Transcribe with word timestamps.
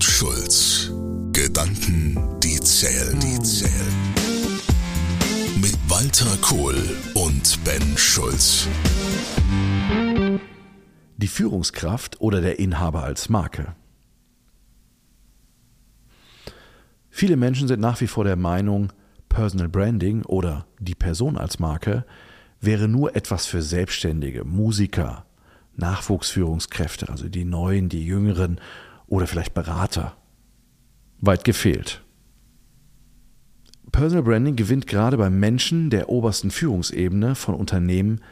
und 0.00 0.04
Schulz. 0.04 0.90
Gedanken, 1.32 2.16
die 2.42 2.58
zählen, 2.60 3.20
die 3.20 3.38
zählen. 3.42 3.94
Mit 5.60 5.76
Walter 5.88 6.38
Kohl 6.40 6.74
und 7.12 7.62
Ben 7.64 7.82
Schulz. 7.98 8.66
Die 11.18 11.26
Führungskraft 11.26 12.18
oder 12.18 12.40
der 12.40 12.58
Inhaber 12.58 13.02
als 13.02 13.28
Marke. 13.28 13.74
Viele 17.10 17.36
Menschen 17.36 17.68
sind 17.68 17.80
nach 17.80 18.00
wie 18.00 18.06
vor 18.06 18.24
der 18.24 18.36
Meinung, 18.36 18.94
Personal 19.28 19.68
Branding 19.68 20.22
oder 20.22 20.66
die 20.78 20.94
Person 20.94 21.36
als 21.36 21.58
Marke 21.58 22.06
wäre 22.58 22.88
nur 22.88 23.16
etwas 23.16 23.44
für 23.44 23.60
Selbstständige, 23.60 24.44
Musiker, 24.44 25.26
Nachwuchsführungskräfte, 25.76 27.10
also 27.10 27.28
die 27.28 27.44
Neuen, 27.44 27.90
die 27.90 28.06
Jüngeren 28.06 28.60
oder 29.10 29.26
vielleicht 29.26 29.52
Berater. 29.52 30.16
Weit 31.20 31.44
gefehlt. 31.44 32.02
Personal 33.92 34.22
Branding 34.22 34.56
gewinnt 34.56 34.86
gerade 34.86 35.18
bei 35.18 35.28
Menschen 35.28 35.90
der 35.90 36.08
obersten 36.08 36.50
Führungsebene 36.50 37.34
von 37.34 37.54
Unternehmen 37.54 38.22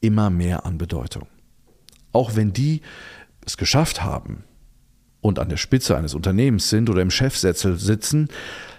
immer 0.00 0.28
mehr 0.28 0.66
an 0.66 0.76
Bedeutung. 0.76 1.28
Auch 2.12 2.36
wenn 2.36 2.52
die 2.52 2.82
es 3.46 3.56
geschafft 3.56 4.02
haben 4.02 4.44
und 5.20 5.38
an 5.38 5.48
der 5.48 5.56
Spitze 5.56 5.96
eines 5.96 6.14
Unternehmens 6.14 6.68
sind 6.68 6.90
oder 6.90 7.00
im 7.00 7.10
Chefsessel 7.10 7.78
sitzen, 7.78 8.28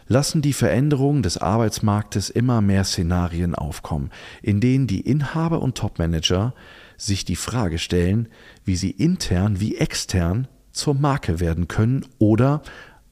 lassen 0.07 0.41
die 0.41 0.53
Veränderungen 0.53 1.23
des 1.23 1.37
Arbeitsmarktes 1.37 2.29
immer 2.29 2.61
mehr 2.61 2.83
Szenarien 2.83 3.55
aufkommen, 3.55 4.11
in 4.43 4.59
denen 4.59 4.87
die 4.87 5.01
Inhaber 5.01 5.61
und 5.61 5.77
Topmanager 5.77 6.53
sich 6.97 7.23
die 7.25 7.35
Frage 7.37 7.79
stellen, 7.79 8.27
wie 8.65 8.75
sie 8.75 8.91
intern 8.91 9.59
wie 9.61 9.77
extern 9.77 10.47
zur 10.75 10.93
Marke 10.93 11.39
werden 11.39 11.67
können 11.67 12.05
oder 12.19 12.61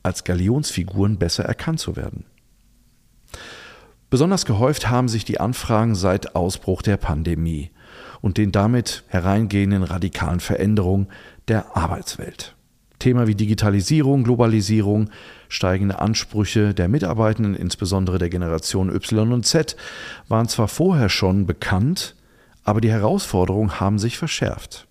als 0.03 0.23
Galionsfiguren 0.23 1.17
besser 1.17 1.45
erkannt 1.45 1.79
zu 1.79 1.95
werden. 1.95 2.25
Besonders 4.09 4.45
gehäuft 4.45 4.89
haben 4.89 5.07
sich 5.07 5.25
die 5.25 5.39
Anfragen 5.39 5.95
seit 5.95 6.35
Ausbruch 6.35 6.81
der 6.83 6.97
Pandemie 6.97 7.71
und 8.21 8.37
den 8.37 8.51
damit 8.51 9.03
hereingehenden 9.07 9.83
radikalen 9.83 10.39
Veränderungen 10.39 11.07
der 11.47 11.75
Arbeitswelt. 11.75 12.55
Thema 12.99 13.27
wie 13.27 13.35
Digitalisierung, 13.35 14.23
Globalisierung, 14.23 15.09
steigende 15.49 15.99
Ansprüche 15.99 16.73
der 16.73 16.87
Mitarbeitenden, 16.87 17.55
insbesondere 17.55 18.17
der 18.17 18.29
Generation 18.29 18.89
Y 18.89 19.33
und 19.33 19.45
Z, 19.45 19.75
waren 20.27 20.47
zwar 20.47 20.67
vorher 20.67 21.09
schon 21.09 21.45
bekannt, 21.45 22.15
aber 22.63 22.81
die 22.81 22.91
Herausforderungen 22.91 23.79
haben 23.79 23.99
sich 23.99 24.17
verschärft. 24.17 24.87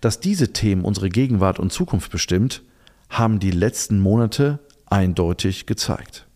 Dass 0.00 0.20
diese 0.20 0.52
Themen 0.52 0.84
unsere 0.84 1.08
Gegenwart 1.08 1.58
und 1.58 1.72
Zukunft 1.72 2.10
bestimmt, 2.10 2.62
haben 3.08 3.38
die 3.38 3.50
letzten 3.50 4.00
Monate 4.00 4.60
eindeutig 4.86 5.66
gezeigt. 5.66 6.26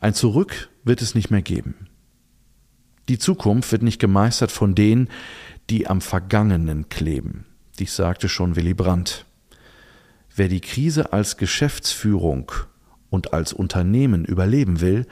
Ein 0.00 0.14
Zurück 0.14 0.68
wird 0.84 1.02
es 1.02 1.14
nicht 1.14 1.30
mehr 1.30 1.42
geben. 1.42 1.88
Die 3.08 3.18
Zukunft 3.18 3.70
wird 3.72 3.82
nicht 3.82 4.00
gemeistert 4.00 4.50
von 4.50 4.74
denen, 4.74 5.08
die 5.70 5.86
am 5.86 6.00
Vergangenen 6.00 6.88
kleben. 6.88 7.46
Dies 7.78 7.96
sagte 7.96 8.28
schon 8.28 8.56
Willy 8.56 8.74
Brandt. 8.74 9.24
Wer 10.34 10.48
die 10.48 10.60
Krise 10.60 11.12
als 11.12 11.36
Geschäftsführung 11.36 12.52
und 13.10 13.32
als 13.32 13.52
Unternehmen 13.52 14.24
überleben 14.24 14.80
will, 14.80 15.06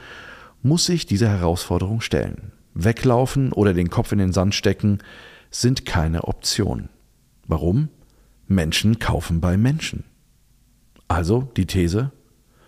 muss 0.61 0.85
sich 0.85 1.05
dieser 1.05 1.29
Herausforderung 1.29 2.01
stellen. 2.01 2.51
Weglaufen 2.73 3.53
oder 3.53 3.73
den 3.73 3.89
Kopf 3.89 4.11
in 4.11 4.19
den 4.19 4.33
Sand 4.33 4.53
stecken 4.53 4.99
sind 5.61 5.85
keine 5.85 6.25
Option. 6.25 6.89
Warum? 7.47 7.89
Menschen 8.47 8.99
kaufen 8.99 9.39
bei 9.39 9.57
Menschen. 9.57 10.03
Also 11.07 11.49
die 11.55 11.65
These, 11.65 12.11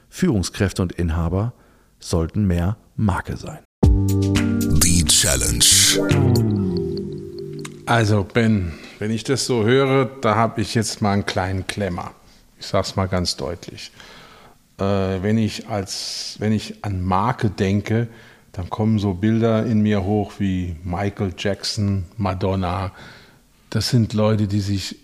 Führungskräfte 0.10 0.82
und 0.82 0.94
Inhaber 0.94 1.54
sollten 2.00 2.46
mehr 2.46 2.78
Marke 2.96 3.36
sein. 3.36 3.60
Die 3.84 5.04
Challenge. 5.06 5.66
Also 7.86 8.24
Ben, 8.24 8.74
wenn 9.00 9.12
ich 9.12 9.24
das 9.24 9.46
so 9.46 9.66
höre, 9.66 10.06
da 10.22 10.36
habe 10.36 10.62
ich 10.62 10.74
jetzt 10.74 11.02
mal 11.02 11.12
einen 11.12 11.26
kleinen 11.26 11.68
Klemmer. 11.68 12.12
Ich 12.60 12.68
sage 12.68 12.88
es 12.88 12.96
mal 12.96 13.08
ganz 13.08 13.36
deutlich. 13.36 13.92
Äh, 14.80 14.84
wenn, 14.84 15.38
ich 15.38 15.68
als, 15.68 16.38
wenn 16.40 16.54
ich 16.54 16.84
an 16.86 17.04
Marke 17.04 17.50
denke, 17.50 18.08
dann 18.58 18.72
kommen 18.72 18.98
so 18.98 19.14
Bilder 19.14 19.68
in 19.68 19.82
mir 19.82 20.04
hoch 20.04 20.34
wie 20.40 20.76
Michael 20.84 21.32
Jackson, 21.38 22.06
Madonna. 22.18 22.92
Das 23.70 23.90
sind 23.90 24.14
Leute, 24.14 24.48
die 24.48 24.62
sich, 24.62 24.96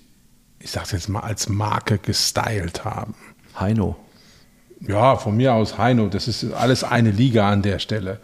ich 0.57 0.71
sage 0.71 0.87
jetzt 0.93 1.07
mal, 1.07 1.19
als 1.19 1.49
Marke 1.49 1.99
gestylt 1.99 2.83
haben. 2.83 3.13
Heino. 3.59 3.95
Ja, 4.79 5.17
von 5.17 5.37
mir 5.37 5.53
aus 5.53 5.77
Heino. 5.77 6.07
Das 6.07 6.27
ist 6.27 6.51
alles 6.51 6.83
eine 6.83 7.11
Liga 7.11 7.47
an 7.51 7.61
der 7.61 7.77
Stelle. 7.77 8.19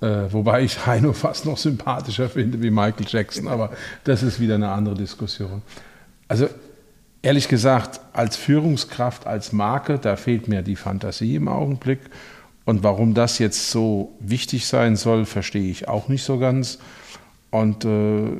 Äh, 0.00 0.32
wobei 0.32 0.62
ich 0.62 0.86
Heino 0.86 1.14
fast 1.14 1.46
noch 1.46 1.58
sympathischer 1.58 2.28
finde 2.28 2.62
wie 2.62 2.70
Michael 2.70 3.06
Jackson, 3.08 3.48
aber 3.48 3.72
das 4.04 4.22
ist 4.22 4.38
wieder 4.38 4.54
eine 4.54 4.70
andere 4.70 4.94
Diskussion. 4.94 5.62
Also 6.28 6.48
ehrlich 7.22 7.48
gesagt, 7.48 8.00
als 8.12 8.36
Führungskraft, 8.36 9.26
als 9.26 9.52
Marke, 9.52 9.98
da 9.98 10.14
fehlt 10.14 10.46
mir 10.46 10.62
die 10.62 10.76
Fantasie 10.76 11.34
im 11.34 11.48
Augenblick. 11.48 11.98
Und 12.70 12.84
warum 12.84 13.14
das 13.14 13.40
jetzt 13.40 13.72
so 13.72 14.12
wichtig 14.20 14.64
sein 14.68 14.94
soll, 14.94 15.24
verstehe 15.24 15.68
ich 15.68 15.88
auch 15.88 16.06
nicht 16.06 16.22
so 16.22 16.38
ganz. 16.38 16.78
Und 17.50 17.84
äh, 17.84 18.30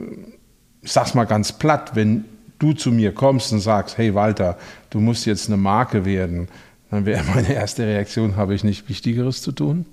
sag's 0.83 1.15
mal 1.15 1.25
ganz 1.25 1.51
platt, 1.51 1.97
wenn 1.97 2.25
du 2.61 2.73
zu 2.73 2.93
mir 2.93 3.13
kommst 3.13 3.53
und 3.53 3.59
sagst, 3.59 3.99
hey 3.99 4.15
Walter, 4.15 4.57
du 4.91 5.01
musst 5.01 5.27
jetzt 5.27 5.49
eine 5.49 5.57
Marke 5.57 6.05
werden, 6.05 6.47
dann 6.93 7.07
wäre 7.07 7.25
meine 7.35 7.53
erste 7.53 7.85
Reaktion, 7.85 8.37
habe 8.37 8.55
ich 8.55 8.63
nicht 8.63 8.89
Wichtigeres 8.89 9.43
zu 9.43 9.51
tun? 9.51 9.85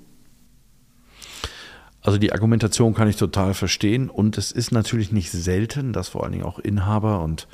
Also 2.04 2.20
die 2.20 2.32
Argumentation 2.32 2.94
kann 2.94 3.10
ich 3.10 3.16
total 3.16 3.56
verstehen 3.56 4.08
und 4.08 4.38
es 4.38 4.52
ist 4.52 4.72
natürlich 4.72 5.12
nicht 5.12 5.32
selten, 5.32 5.94
dass 5.94 6.10
vor 6.10 6.22
allen 6.22 6.34
Dingen 6.34 6.46
auch 6.46 6.60
Inhaber 6.60 7.24
und 7.24 7.48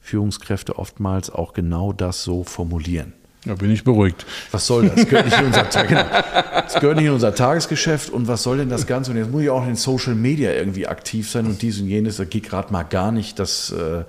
Führungskräfte 0.00 0.78
oftmals 0.78 1.30
auch 1.30 1.54
genau 1.54 1.94
das 1.94 2.24
so 2.24 2.44
formulieren. 2.44 3.14
Da 3.46 3.54
bin 3.54 3.70
ich 3.70 3.84
beruhigt. 3.84 4.26
Was 4.50 4.66
soll 4.66 4.88
das? 4.88 4.96
Das 4.96 5.08
gehört 5.08 5.26
nicht 5.26 5.38
in 5.38 5.46
unser, 5.46 5.64
genau. 5.64 6.04
das 6.52 6.74
gehört 6.74 6.96
nicht 6.96 7.06
in 7.06 7.12
unser 7.12 7.34
Tagesgeschäft. 7.34 8.10
Und 8.10 8.26
was 8.26 8.42
soll 8.42 8.58
denn 8.58 8.68
das 8.68 8.86
Ganze? 8.86 9.12
Und 9.12 9.18
jetzt 9.18 9.30
muss 9.30 9.42
ich 9.42 9.50
auch 9.50 9.66
in 9.66 9.76
Social 9.76 10.16
Media 10.16 10.52
irgendwie 10.52 10.88
aktiv 10.88 11.30
sein 11.30 11.46
und 11.46 11.62
dies 11.62 11.80
und 11.80 11.86
jenes. 11.86 12.16
Das 12.16 12.28
geht 12.28 12.48
gerade 12.48 12.72
mal 12.72 12.82
gar 12.82 13.12
nicht. 13.12 13.38
Das 13.38 13.70
äh, 13.70 14.04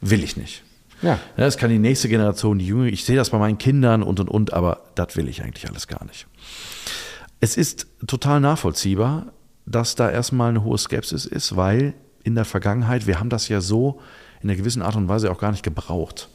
will 0.00 0.22
ich 0.22 0.36
nicht. 0.36 0.62
Ja. 1.02 1.18
Das 1.36 1.58
kann 1.58 1.70
die 1.70 1.78
nächste 1.78 2.08
Generation, 2.08 2.58
die 2.60 2.66
Jüngere. 2.66 2.86
Ich 2.86 3.04
sehe 3.04 3.16
das 3.16 3.30
bei 3.30 3.38
meinen 3.38 3.58
Kindern 3.58 4.04
und 4.04 4.20
und 4.20 4.28
und, 4.28 4.52
aber 4.52 4.82
das 4.94 5.16
will 5.16 5.28
ich 5.28 5.42
eigentlich 5.42 5.68
alles 5.68 5.88
gar 5.88 6.04
nicht. 6.04 6.26
Es 7.40 7.56
ist 7.56 7.88
total 8.06 8.40
nachvollziehbar, 8.40 9.26
dass 9.66 9.96
da 9.96 10.10
erstmal 10.10 10.50
eine 10.50 10.62
hohe 10.62 10.78
Skepsis 10.78 11.26
ist, 11.26 11.56
weil 11.56 11.94
in 12.22 12.34
der 12.34 12.44
Vergangenheit, 12.44 13.06
wir 13.06 13.18
haben 13.18 13.30
das 13.30 13.48
ja 13.48 13.60
so 13.60 14.00
in 14.42 14.48
einer 14.48 14.56
gewissen 14.56 14.82
Art 14.82 14.96
und 14.96 15.08
Weise 15.08 15.30
auch 15.30 15.38
gar 15.38 15.50
nicht 15.50 15.62
gebraucht. 15.62 16.28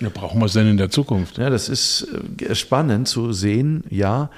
Ja, 0.00 0.10
brauchen 0.12 0.40
wir 0.40 0.46
es 0.46 0.52
denn 0.52 0.66
in 0.66 0.76
der 0.76 0.90
Zukunft? 0.90 1.38
Ja, 1.38 1.50
das 1.50 1.68
ist 1.68 2.08
äh, 2.40 2.54
spannend 2.54 3.08
zu 3.08 3.32
sehen, 3.32 3.84
ja. 3.88 4.30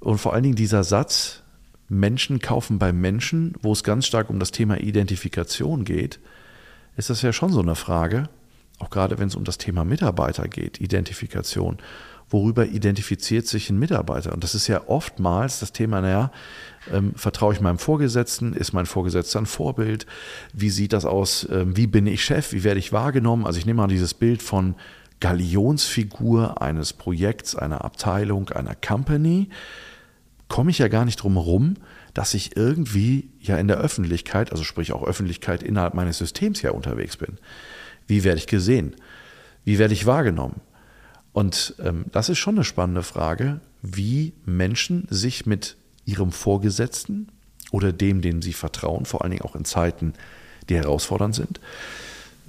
Und 0.00 0.18
vor 0.18 0.32
allen 0.32 0.42
Dingen 0.42 0.54
dieser 0.54 0.84
Satz, 0.84 1.42
Menschen 1.88 2.40
kaufen 2.40 2.78
bei 2.78 2.92
Menschen, 2.92 3.54
wo 3.62 3.72
es 3.72 3.84
ganz 3.84 4.06
stark 4.06 4.30
um 4.30 4.38
das 4.38 4.50
Thema 4.50 4.80
Identifikation 4.80 5.84
geht, 5.84 6.18
ist 6.96 7.10
das 7.10 7.22
ja 7.22 7.32
schon 7.32 7.52
so 7.52 7.60
eine 7.60 7.74
Frage, 7.74 8.28
auch 8.78 8.90
gerade 8.90 9.18
wenn 9.18 9.28
es 9.28 9.36
um 9.36 9.44
das 9.44 9.58
Thema 9.58 9.84
Mitarbeiter 9.84 10.48
geht, 10.48 10.80
Identifikation. 10.80 11.78
Worüber 12.28 12.66
identifiziert 12.66 13.46
sich 13.46 13.68
ein 13.68 13.78
Mitarbeiter? 13.78 14.32
Und 14.32 14.42
das 14.42 14.54
ist 14.54 14.66
ja 14.66 14.88
oftmals 14.88 15.60
das 15.60 15.72
Thema, 15.72 16.00
naja, 16.00 16.32
ähm, 16.90 17.12
vertraue 17.14 17.52
ich 17.52 17.60
meinem 17.60 17.78
Vorgesetzten? 17.78 18.54
Ist 18.54 18.72
mein 18.72 18.86
Vorgesetzter 18.86 19.38
ein 19.38 19.46
Vorbild? 19.46 20.06
Wie 20.54 20.70
sieht 20.70 20.94
das 20.94 21.04
aus? 21.04 21.46
Ähm, 21.50 21.76
wie 21.76 21.86
bin 21.86 22.06
ich 22.06 22.24
Chef? 22.24 22.52
Wie 22.52 22.64
werde 22.64 22.80
ich 22.80 22.92
wahrgenommen? 22.92 23.46
Also 23.46 23.58
ich 23.58 23.66
nehme 23.66 23.82
mal 23.82 23.88
dieses 23.88 24.14
Bild 24.14 24.42
von 24.42 24.76
Galionsfigur 25.20 26.60
eines 26.60 26.92
Projekts, 26.94 27.54
einer 27.54 27.84
Abteilung, 27.84 28.48
einer 28.48 28.74
Company. 28.74 29.50
Komme 30.48 30.70
ich 30.70 30.78
ja 30.78 30.88
gar 30.88 31.04
nicht 31.04 31.16
drum 31.22 31.34
herum, 31.34 31.74
dass 32.12 32.34
ich 32.34 32.56
irgendwie 32.56 33.30
ja 33.40 33.56
in 33.56 33.68
der 33.68 33.78
Öffentlichkeit, 33.78 34.52
also 34.52 34.64
sprich 34.64 34.92
auch 34.92 35.04
Öffentlichkeit 35.04 35.62
innerhalb 35.62 35.94
meines 35.94 36.18
Systems 36.18 36.62
ja 36.62 36.72
unterwegs 36.72 37.16
bin. 37.16 37.38
Wie 38.12 38.24
werde 38.24 38.36
ich 38.36 38.46
gesehen? 38.46 38.94
Wie 39.64 39.78
werde 39.78 39.94
ich 39.94 40.04
wahrgenommen? 40.04 40.60
Und 41.32 41.74
ähm, 41.82 42.04
das 42.12 42.28
ist 42.28 42.36
schon 42.36 42.56
eine 42.56 42.64
spannende 42.64 43.02
Frage, 43.02 43.60
wie 43.80 44.34
Menschen 44.44 45.06
sich 45.08 45.46
mit 45.46 45.78
ihrem 46.04 46.30
Vorgesetzten 46.30 47.28
oder 47.70 47.90
dem, 47.90 48.20
dem 48.20 48.42
sie 48.42 48.52
vertrauen, 48.52 49.06
vor 49.06 49.22
allen 49.22 49.30
Dingen 49.30 49.46
auch 49.46 49.56
in 49.56 49.64
Zeiten, 49.64 50.12
die 50.68 50.76
herausfordernd 50.76 51.34
sind, 51.34 51.58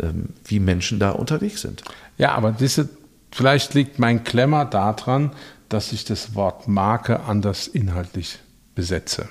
ähm, 0.01 0.31
wie 0.43 0.59
Menschen 0.59 0.99
da 0.99 1.11
unterwegs 1.11 1.61
sind. 1.61 1.81
Ja, 2.17 2.33
aber 2.33 2.51
diese, 2.51 2.89
vielleicht 3.31 3.73
liegt 3.73 3.99
mein 3.99 4.25
Klemmer 4.25 4.65
daran, 4.65 5.31
dass 5.69 5.93
ich 5.93 6.03
das 6.03 6.35
Wort 6.35 6.67
Marke 6.67 7.21
anders 7.21 7.67
inhaltlich 7.67 8.39
besetze. 8.75 9.29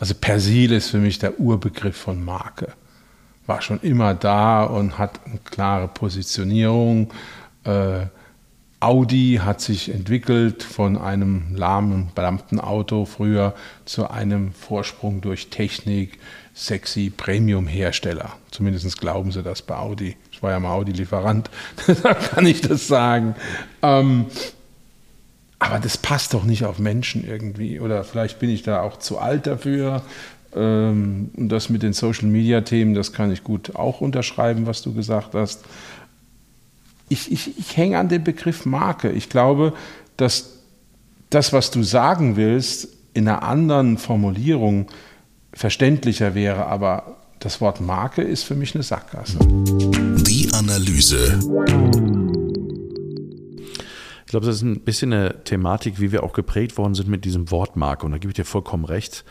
Also 0.00 0.14
Persil 0.14 0.72
ist 0.72 0.90
für 0.90 0.98
mich 0.98 1.20
der 1.20 1.38
Urbegriff 1.38 1.96
von 1.96 2.24
Marke. 2.24 2.72
War 3.46 3.60
schon 3.62 3.80
immer 3.80 4.14
da 4.14 4.64
und 4.64 4.98
hat 4.98 5.20
eine 5.26 5.38
klare 5.38 5.88
Positionierung 5.88 7.12
Äh, 7.64 8.06
Audi 8.82 9.38
hat 9.40 9.60
sich 9.60 9.94
entwickelt 9.94 10.64
von 10.64 10.98
einem 10.98 11.54
lahmen 11.54 12.10
Beamtenauto 12.16 13.04
früher 13.04 13.54
zu 13.84 14.10
einem 14.10 14.52
Vorsprung 14.52 15.20
durch 15.20 15.50
Technik, 15.50 16.18
sexy 16.52 17.08
Premium-Hersteller. 17.16 18.32
Zumindest 18.50 19.00
glauben 19.00 19.30
sie 19.30 19.44
das 19.44 19.62
bei 19.62 19.76
Audi. 19.76 20.16
Ich 20.32 20.42
war 20.42 20.50
ja 20.50 20.58
mal 20.58 20.72
Audi-Lieferant, 20.72 21.48
deshalb 21.86 22.32
kann 22.32 22.44
ich 22.44 22.60
das 22.60 22.88
sagen. 22.88 23.36
Ähm, 23.82 24.26
aber 25.60 25.78
das 25.78 25.96
passt 25.96 26.34
doch 26.34 26.42
nicht 26.42 26.64
auf 26.64 26.80
Menschen 26.80 27.24
irgendwie. 27.24 27.78
Oder 27.78 28.02
vielleicht 28.02 28.40
bin 28.40 28.50
ich 28.50 28.64
da 28.64 28.82
auch 28.82 28.98
zu 28.98 29.18
alt 29.18 29.46
dafür. 29.46 30.02
Ähm, 30.54 31.30
und 31.36 31.48
das 31.48 31.68
mit 31.68 31.82
den 31.82 31.92
Social-Media-Themen, 31.92 32.94
das 32.94 33.12
kann 33.12 33.32
ich 33.32 33.44
gut 33.44 33.76
auch 33.76 34.00
unterschreiben, 34.00 34.66
was 34.66 34.82
du 34.82 34.92
gesagt 34.92 35.34
hast 35.34 35.64
ich, 37.12 37.30
ich, 37.30 37.58
ich 37.58 37.76
hänge 37.76 37.98
an 37.98 38.08
dem 38.08 38.24
Begriff 38.24 38.64
Marke. 38.64 39.10
Ich 39.10 39.28
glaube, 39.28 39.74
dass 40.16 40.58
das, 41.30 41.52
was 41.52 41.70
du 41.70 41.82
sagen 41.82 42.36
willst, 42.36 42.88
in 43.14 43.28
einer 43.28 43.42
anderen 43.42 43.98
Formulierung 43.98 44.86
verständlicher 45.52 46.34
wäre, 46.34 46.66
aber 46.66 47.18
das 47.38 47.60
Wort 47.60 47.80
Marke 47.80 48.22
ist 48.22 48.44
für 48.44 48.54
mich 48.54 48.74
eine 48.74 48.82
Sackgasse. 48.82 49.38
Die 49.40 50.48
Analyse. 50.52 51.38
Ich 54.24 54.30
glaube, 54.32 54.46
das 54.46 54.56
ist 54.56 54.62
ein 54.62 54.80
bisschen 54.80 55.12
eine 55.12 55.44
Thematik, 55.44 56.00
wie 56.00 56.12
wir 56.12 56.22
auch 56.22 56.32
geprägt 56.32 56.78
worden 56.78 56.94
sind 56.94 57.08
mit 57.08 57.26
diesem 57.26 57.50
Wort 57.50 57.76
Marke. 57.76 58.06
Und 58.06 58.12
da 58.12 58.18
gebe 58.18 58.30
ich 58.30 58.36
dir 58.36 58.46
vollkommen 58.46 58.86
recht. 58.86 59.24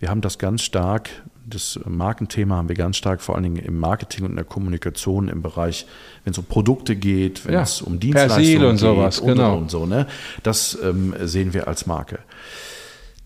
Wir 0.00 0.08
haben 0.08 0.22
das 0.22 0.38
ganz 0.38 0.62
stark, 0.62 1.10
das 1.46 1.78
Markenthema 1.84 2.56
haben 2.56 2.70
wir 2.70 2.74
ganz 2.74 2.96
stark 2.96 3.20
vor 3.20 3.34
allen 3.34 3.44
Dingen 3.44 3.56
im 3.56 3.78
Marketing 3.78 4.24
und 4.24 4.30
in 4.30 4.36
der 4.36 4.46
Kommunikation 4.46 5.28
im 5.28 5.42
Bereich, 5.42 5.86
wenn 6.24 6.30
es 6.30 6.38
um 6.38 6.46
Produkte 6.46 6.96
geht, 6.96 7.44
wenn 7.44 7.52
ja, 7.52 7.62
es 7.62 7.82
um 7.82 8.00
Dienstleistungen 8.00 8.64
und 8.64 8.78
sowas, 8.78 9.20
und, 9.20 9.28
genau. 9.28 9.58
und, 9.58 9.70
so. 9.70 9.84
Ne? 9.84 10.06
Das 10.42 10.76
ähm, 10.82 11.14
sehen 11.20 11.52
wir 11.52 11.68
als 11.68 11.86
Marke. 11.86 12.20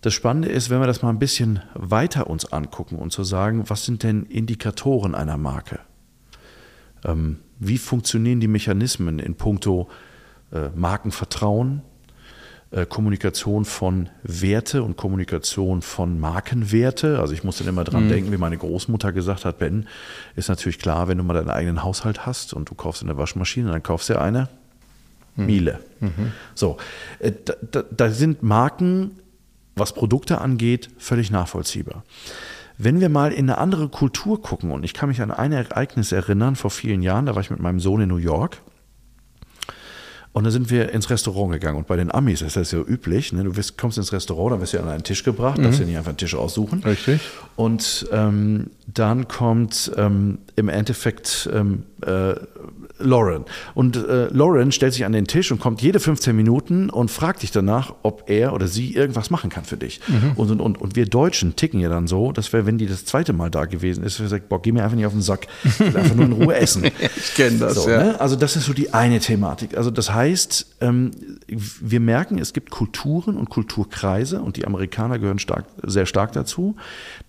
Das 0.01 0.15
Spannende 0.15 0.49
ist, 0.49 0.69
wenn 0.69 0.81
wir 0.81 0.89
das 0.89 1.01
mal 1.01 1.11
ein 1.11 1.21
bisschen 1.21 1.63
weiter 1.75 2.29
uns 2.29 2.53
angucken 2.53 2.97
und 2.97 3.13
zu 3.13 3.23
sagen, 3.23 3.71
was 3.71 3.85
sind 3.85 4.03
denn 4.03 4.25
Indikatoren 4.25 5.15
einer 5.15 5.39
Marke? 5.39 5.79
Ähm, 7.05 7.39
wie 7.61 7.79
funktionieren 7.79 8.41
die 8.41 8.49
Mechanismen 8.49 9.21
in 9.21 9.37
puncto 9.37 9.89
äh, 10.53 10.71
Markenvertrauen, 10.75 11.83
Kommunikation 12.89 13.65
von 13.65 14.09
Werte 14.25 14.83
und 14.83 14.97
Kommunikation 14.97 15.81
von 15.81 16.19
Markenwerte. 16.19 17.21
Also 17.21 17.33
ich 17.33 17.45
muss 17.45 17.59
dann 17.59 17.69
immer 17.69 17.85
dran 17.85 18.07
mhm. 18.07 18.09
denken, 18.09 18.33
wie 18.33 18.37
meine 18.37 18.59
Großmutter 18.59 19.13
gesagt 19.13 19.45
hat, 19.45 19.59
Ben, 19.59 19.87
ist 20.35 20.49
natürlich 20.49 20.79
klar, 20.79 21.07
wenn 21.07 21.19
du 21.19 21.25
mal 21.25 21.35
deinen 21.35 21.51
eigenen 21.51 21.85
Haushalt 21.85 22.27
hast 22.27 22.53
und 22.53 22.71
du 22.71 22.75
kaufst 22.75 23.03
eine 23.03 23.17
Waschmaschine, 23.17 23.71
dann 23.71 23.83
kaufst 23.83 24.09
du 24.11 24.21
eine 24.21 24.49
mhm. 25.37 25.47
Miele. 25.47 25.81
Mhm. 26.01 26.33
So, 26.55 26.79
äh, 27.21 27.33
da, 27.45 27.55
da, 27.71 27.83
da 27.83 28.11
sind 28.11 28.43
Marken, 28.43 29.21
was 29.77 29.93
Produkte 29.93 30.41
angeht, 30.41 30.91
völlig 30.99 31.31
nachvollziehbar. 31.31 32.05
Wenn 32.77 33.01
wir 33.01 33.09
mal 33.09 33.33
in 33.33 33.49
eine 33.49 33.59
andere 33.59 33.89
Kultur 33.89 34.43
gucken, 34.43 34.73
und 34.73 34.85
ich 34.85 34.95
kann 34.95 35.09
mich 35.09 35.23
an 35.23 35.31
ein 35.31 35.53
Ereignis 35.53 36.11
erinnern, 36.11 36.57
vor 36.57 36.73
vielen 36.73 37.03
Jahren, 37.03 37.27
da 37.27 37.37
war 37.37 37.43
ich 37.43 37.51
mit 37.51 37.61
meinem 37.61 37.79
Sohn 37.79 38.01
in 38.01 38.09
New 38.09 38.17
York 38.17 38.61
und 40.35 40.43
dann 40.43 40.53
sind 40.53 40.69
wir 40.69 40.91
ins 40.91 41.11
Restaurant 41.11 41.53
gegangen. 41.53 41.79
Und 41.79 41.87
bei 41.87 41.95
den 41.95 42.13
Amis 42.13 42.43
ist 42.43 42.57
das 42.57 42.73
ja 42.73 42.81
üblich. 42.81 43.33
Ne? 43.33 43.45
Du 43.45 43.57
wirst, 43.57 43.79
kommst 43.79 43.99
ins 43.99 44.13
Restaurant, 44.13 44.53
dann 44.53 44.61
wirst 44.61 44.75
du 44.75 44.81
an 44.81 44.89
einen 44.89 45.05
Tisch 45.05 45.23
gebracht, 45.23 45.59
mhm. 45.59 45.63
darfst 45.63 45.79
dir 45.79 45.87
nicht 45.87 45.97
einfach 45.97 46.09
einen 46.09 46.17
Tisch 46.17 46.35
aussuchen. 46.35 46.83
Richtig. 46.85 47.21
Und 47.55 48.09
ähm, 48.11 48.67
dann 48.93 49.29
kommt 49.29 49.93
ähm, 49.97 50.39
im 50.57 50.69
Endeffekt 50.69 51.49
ähm, 51.55 51.85
äh, 52.05 52.35
Lauren. 52.99 53.45
Und 53.75 53.97
äh, 53.97 54.27
Lauren 54.29 54.73
stellt 54.73 54.93
sich 54.93 55.05
an 55.05 55.13
den 55.13 55.27
Tisch 55.27 55.51
und 55.53 55.61
kommt 55.61 55.83
jede 55.83 56.01
15 56.01 56.35
Minuten 56.35 56.91
und 56.91 57.11
fragt 57.11 57.43
dich 57.43 57.51
danach, 57.51 57.93
ob 58.03 58.25
er 58.29 58.53
oder 58.53 58.69
sie 58.69 58.95
irgendwas 58.95 59.31
machen 59.31 59.51
kann 59.51 59.65
für 59.65 59.77
dich. 59.77 60.01
Mhm. 60.07 60.33
Und, 60.37 60.51
und, 60.51 60.61
und, 60.61 60.81
und 60.81 60.97
wir 60.97 61.07
Deutschen 61.07 61.57
ticken 61.57 61.81
ja 61.81 61.89
dann 61.89 62.07
so, 62.07 62.33
dass 62.33 62.53
wir, 62.53 62.67
wenn 62.67 62.79
die 62.79 62.87
das 62.87 63.05
zweite 63.05 63.33
Mal 63.33 63.51
da 63.51 63.67
gewesen 63.67 64.05
ist, 64.05 64.21
wir 64.21 64.29
sagen, 64.29 64.45
boah, 64.49 64.63
geh 64.63 64.73
mir 64.73 64.85
einfach 64.85 64.97
nicht 64.97 65.07
auf 65.07 65.13
den 65.13 65.23
Sack. 65.23 65.47
Ich 65.65 65.79
will 65.81 65.97
einfach 65.97 66.15
nur 66.15 66.27
in 66.27 66.33
Ruhe 66.33 66.55
essen. 66.55 66.85
ich 67.17 67.35
kenne 67.35 67.59
das, 67.59 67.75
so, 67.75 67.91
ja. 67.91 67.99
Ne? 67.99 68.21
Also 68.21 68.37
das 68.37 68.57
ist 68.57 68.67
so 68.67 68.73
die 68.73 68.95
eine 68.95 69.19
Thematik. 69.19 69.77
Also 69.77 69.91
das 69.91 70.13
heißt, 70.13 70.24
ähm, 70.81 71.11
wir 71.47 72.01
merken, 72.01 72.39
es 72.39 72.53
gibt 72.53 72.71
Kulturen 72.71 73.37
und 73.37 73.51
Kulturkreise 73.51 74.41
und 74.41 74.57
die 74.57 74.67
Amerikaner 74.67 75.19
gehören 75.19 75.39
stark, 75.39 75.67
sehr 75.83 76.07
stark 76.07 76.33
dazu, 76.33 76.77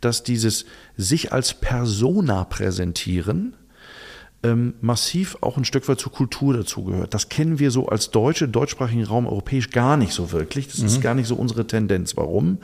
dass 0.01 0.24
dieses 0.24 0.65
sich 0.97 1.33
als 1.33 1.53
Persona 1.53 2.44
präsentieren, 2.45 3.56
ähm, 4.44 4.75
massiv 4.81 5.38
auch 5.42 5.57
ein 5.57 5.65
Stück 5.65 5.88
weit 5.88 6.00
zur 6.00 6.12
Kultur 6.12 6.53
dazugehört. 6.56 7.13
Das 7.13 7.30
kennen 7.30 7.57
wir 7.59 7.71
so 7.71 7.88
als 7.88 8.12
Deutsche, 8.12 8.47
deutschsprachigen 8.47 9.03
Raum 9.03 9.25
europäisch 9.25 9.71
gar 9.71 9.98
nicht 9.98 10.13
so 10.13 10.31
wirklich. 10.31 10.68
Das 10.68 10.80
mhm. 10.80 10.86
ist 10.86 11.01
gar 11.01 11.15
nicht 11.15 11.27
so 11.27 11.36
unsere 11.36 11.65
Tendenz. 11.65 12.15
Warum? 12.15 12.59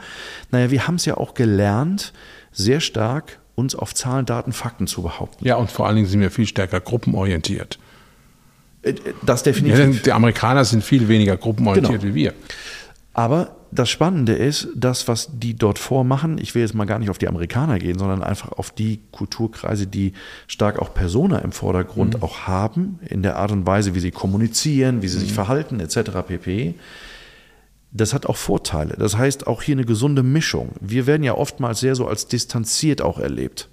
Naja, 0.50 0.70
wir 0.70 0.86
haben 0.86 0.94
es 0.94 1.04
ja 1.04 1.16
auch 1.16 1.34
gelernt, 1.34 2.12
sehr 2.52 2.80
stark 2.80 3.40
uns 3.54 3.74
auf 3.74 3.94
Zahlen, 3.94 4.26
Daten, 4.26 4.52
Fakten 4.52 4.86
zu 4.86 5.02
behaupten. 5.02 5.44
Ja, 5.44 5.56
und 5.56 5.70
vor 5.70 5.86
allen 5.86 5.96
Dingen 5.96 6.08
sind 6.08 6.20
wir 6.20 6.30
viel 6.30 6.46
stärker 6.46 6.80
gruppenorientiert. 6.80 7.78
Äh, 8.82 8.94
das 9.24 9.42
definitiv. 9.42 9.78
Ja, 9.78 9.86
die 9.86 10.12
Amerikaner 10.12 10.64
sind 10.64 10.84
viel 10.84 11.08
weniger 11.08 11.36
gruppenorientiert 11.36 12.02
genau. 12.02 12.14
wie 12.14 12.14
wir. 12.14 12.34
Aber 13.14 13.56
das 13.70 13.88
Spannende 13.88 14.34
ist, 14.34 14.68
das, 14.74 15.08
was 15.08 15.30
die 15.32 15.54
dort 15.54 15.78
vormachen, 15.78 16.38
ich 16.38 16.54
will 16.54 16.62
jetzt 16.62 16.74
mal 16.74 16.84
gar 16.84 16.98
nicht 16.98 17.10
auf 17.10 17.18
die 17.18 17.28
Amerikaner 17.28 17.78
gehen, 17.78 17.98
sondern 17.98 18.22
einfach 18.22 18.52
auf 18.52 18.70
die 18.70 19.00
Kulturkreise, 19.12 19.86
die 19.86 20.12
stark 20.46 20.78
auch 20.78 20.92
Persona 20.92 21.38
im 21.38 21.52
Vordergrund 21.52 22.16
mhm. 22.16 22.22
auch 22.22 22.40
haben, 22.40 22.98
in 23.08 23.22
der 23.22 23.36
Art 23.36 23.50
und 23.50 23.66
Weise, 23.66 23.94
wie 23.94 24.00
sie 24.00 24.10
kommunizieren, 24.10 25.02
wie 25.02 25.08
sie 25.08 25.18
mhm. 25.18 25.22
sich 25.22 25.32
verhalten, 25.32 25.80
etc. 25.80 26.10
pp. 26.26 26.74
Das 27.92 28.14
hat 28.14 28.26
auch 28.26 28.36
Vorteile. 28.36 28.94
Das 28.98 29.16
heißt 29.16 29.46
auch 29.46 29.62
hier 29.62 29.74
eine 29.74 29.84
gesunde 29.84 30.22
Mischung. 30.22 30.70
Wir 30.80 31.06
werden 31.06 31.22
ja 31.22 31.34
oftmals 31.34 31.80
sehr 31.80 31.94
so 31.94 32.06
als 32.06 32.26
distanziert 32.26 33.02
auch 33.02 33.18
erlebt. 33.18 33.68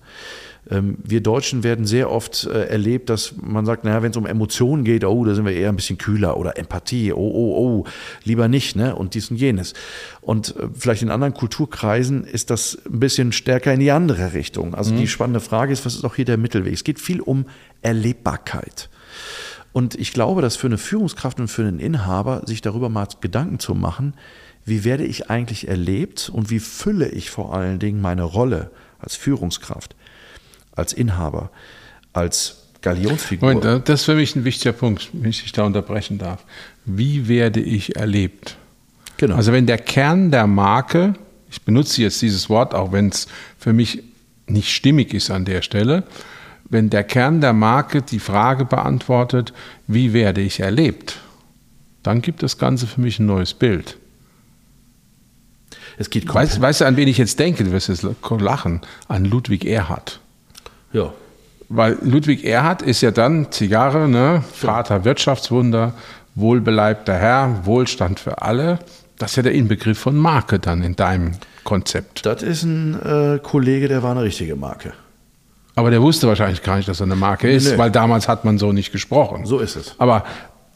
Ähm, 0.70 0.98
wir 1.04 1.22
Deutschen 1.22 1.64
werden 1.64 1.86
sehr 1.86 2.12
oft 2.12 2.46
äh, 2.46 2.66
erlebt, 2.66 3.10
dass 3.10 3.36
man 3.42 3.66
sagt, 3.66 3.84
naja, 3.84 4.02
wenn 4.02 4.12
es 4.12 4.18
um 4.18 4.26
Emotionen 4.26 4.84
geht, 4.84 5.04
oh, 5.04 5.26
da 5.26 5.34
sind 5.34 5.46
wir 5.46 5.54
eher 5.54 5.70
ein 5.70 5.76
bisschen 5.76 5.98
kühler 5.98 6.38
oder 6.38 6.58
Empathie, 6.58 7.14
oh, 7.14 7.18
oh, 7.18 7.58
oh, 7.58 7.86
lieber 8.24 8.48
nicht, 8.48 8.76
ne? 8.76 8.96
Und 8.96 9.14
dies 9.14 9.32
und 9.32 9.38
jenes. 9.38 9.74
Und 10.22 10.56
äh, 10.58 10.68
vielleicht 10.74 11.02
in 11.02 11.10
anderen 11.10 11.34
Kulturkreisen 11.34 12.24
ist 12.24 12.50
das 12.50 12.78
ein 12.86 13.00
bisschen 13.00 13.32
stärker 13.32 13.74
in 13.74 13.80
die 13.80 13.92
andere 13.92 14.34
Richtung. 14.34 14.76
Also 14.76 14.94
mhm. 14.94 15.00
die 15.00 15.08
spannende 15.08 15.40
Frage 15.40 15.74
ist, 15.74 15.86
was 15.86 15.96
ist 15.96 16.06
auch 16.06 16.16
hier 16.16 16.26
der 16.26 16.38
Mittelweg? 16.38 16.74
Es 16.74 16.84
geht 16.84 17.00
viel 17.00 17.22
um 17.22 17.46
Erlebbarkeit. 17.82 18.90
Und 19.72 19.96
ich 19.96 20.14
glaube, 20.14 20.42
dass 20.42 20.56
für 20.56 20.68
eine 20.68 20.78
Führungskraft 20.78 21.40
und 21.40 21.48
für 21.48 21.64
einen 21.64 21.80
Inhaber 21.80 22.44
sich 22.46 22.62
darüber 22.62 22.90
mal 22.90 23.08
Gedanken 23.22 23.60
zu 23.60 23.76
machen, 23.76 24.14
wie 24.66 24.84
werde 24.84 25.06
ich 25.06 25.30
eigentlich 25.30 25.68
erlebt 25.68 26.30
und 26.34 26.50
wie 26.50 26.60
fülle 26.60 27.10
ich 27.10 27.30
vor 27.30 27.54
allen 27.54 27.80
Dingen 27.80 28.02
meine 28.02 28.24
Rolle 28.24 28.72
als 29.00 29.16
Führungskraft? 29.16 29.96
Als 30.80 30.94
Inhaber, 30.94 31.52
als 32.14 32.68
Galionsfigur. 32.82 33.54
Moment, 33.54 33.90
das 33.90 34.02
ist 34.02 34.06
für 34.06 34.16
mich 34.16 34.36
ein 34.36 34.46
wichtiger 34.46 34.72
Punkt, 34.72 35.10
wenn 35.14 35.30
ich 35.30 35.44
dich 35.44 35.52
da 35.52 35.64
unterbrechen 35.64 36.18
darf. 36.18 36.44
Wie 36.86 37.28
werde 37.28 37.60
ich 37.60 37.96
erlebt? 37.96 38.58
Genau. 39.18 39.36
Also 39.36 39.52
wenn 39.52 39.66
der 39.66 39.78
Kern 39.78 40.32
der 40.32 40.48
Marke, 40.48 41.14
ich 41.52 41.62
benutze 41.62 42.02
jetzt 42.02 42.22
dieses 42.22 42.50
Wort, 42.50 42.74
auch 42.74 42.92
wenn 42.92 43.10
es 43.10 43.28
für 43.58 43.74
mich 43.74 44.04
nicht 44.48 44.74
stimmig 44.74 45.14
ist 45.14 45.30
an 45.30 45.46
der 45.46 45.62
Stelle, 45.62 46.04
wenn 46.70 46.90
der 46.90 47.04
Kern 47.04 47.42
der 47.42 47.54
Marke 47.54 48.02
die 48.02 48.20
Frage 48.20 48.64
beantwortet, 48.64 49.54
wie 49.88 50.14
werde 50.14 50.42
ich 50.42 50.60
erlebt, 50.60 51.20
dann 52.04 52.22
gibt 52.22 52.44
das 52.44 52.58
Ganze 52.58 52.88
für 52.88 53.02
mich 53.02 53.20
ein 53.20 53.26
neues 53.26 53.54
Bild. 53.54 53.98
Es 55.98 56.10
geht 56.10 56.34
weißt, 56.34 56.62
weißt 56.62 56.82
du, 56.82 56.86
an 56.86 56.96
wen 56.96 57.10
ich 57.10 57.18
jetzt 57.18 57.40
denke? 57.40 57.66
Du 57.66 57.72
wirst 57.72 57.90
jetzt 57.90 58.06
lachen. 58.40 58.82
An 59.10 59.26
Ludwig 59.26 59.66
Erhard. 59.66 60.22
Ja. 60.94 61.14
Weil 61.70 61.98
Ludwig 62.02 62.46
Erhard 62.46 62.82
ist 62.82 63.02
ja 63.02 63.12
dann 63.12 63.52
Zigarre, 63.52 64.08
ne? 64.08 64.44
Vater 64.54 65.06
Wirtschaftswunder, 65.06 65.94
wohlbeleibter 66.36 67.14
Herr, 67.14 67.66
Wohlstand 67.66 68.20
für 68.20 68.42
alle. 68.42 68.80
Das 69.20 69.32
ist 69.32 69.36
ja 69.36 69.44
der 69.44 69.52
Inbegriff 69.52 70.00
von 70.00 70.16
Marke 70.16 70.60
dann 70.60 70.82
in 70.82 70.96
deinem 70.96 71.34
Konzept. 71.64 72.26
Das 72.26 72.42
ist 72.42 72.64
ein 72.64 73.00
äh, 73.02 73.40
Kollege, 73.40 73.88
der 73.88 74.02
war 74.02 74.12
eine 74.12 74.24
richtige 74.24 74.56
Marke. 74.56 74.94
Aber 75.76 75.92
der 75.92 76.02
wusste 76.02 76.28
wahrscheinlich 76.28 76.64
gar 76.64 76.78
nicht, 76.78 76.90
dass 76.90 77.00
er 77.00 77.06
eine 77.06 77.16
Marke 77.16 77.50
ist, 77.50 77.72
nee. 77.72 77.78
weil 77.78 77.92
damals 77.92 78.28
hat 78.28 78.44
man 78.46 78.58
so 78.58 78.74
nicht 78.74 78.92
gesprochen. 78.92 79.46
So 79.46 79.60
ist 79.60 79.76
es. 79.76 79.96
Aber 79.98 80.24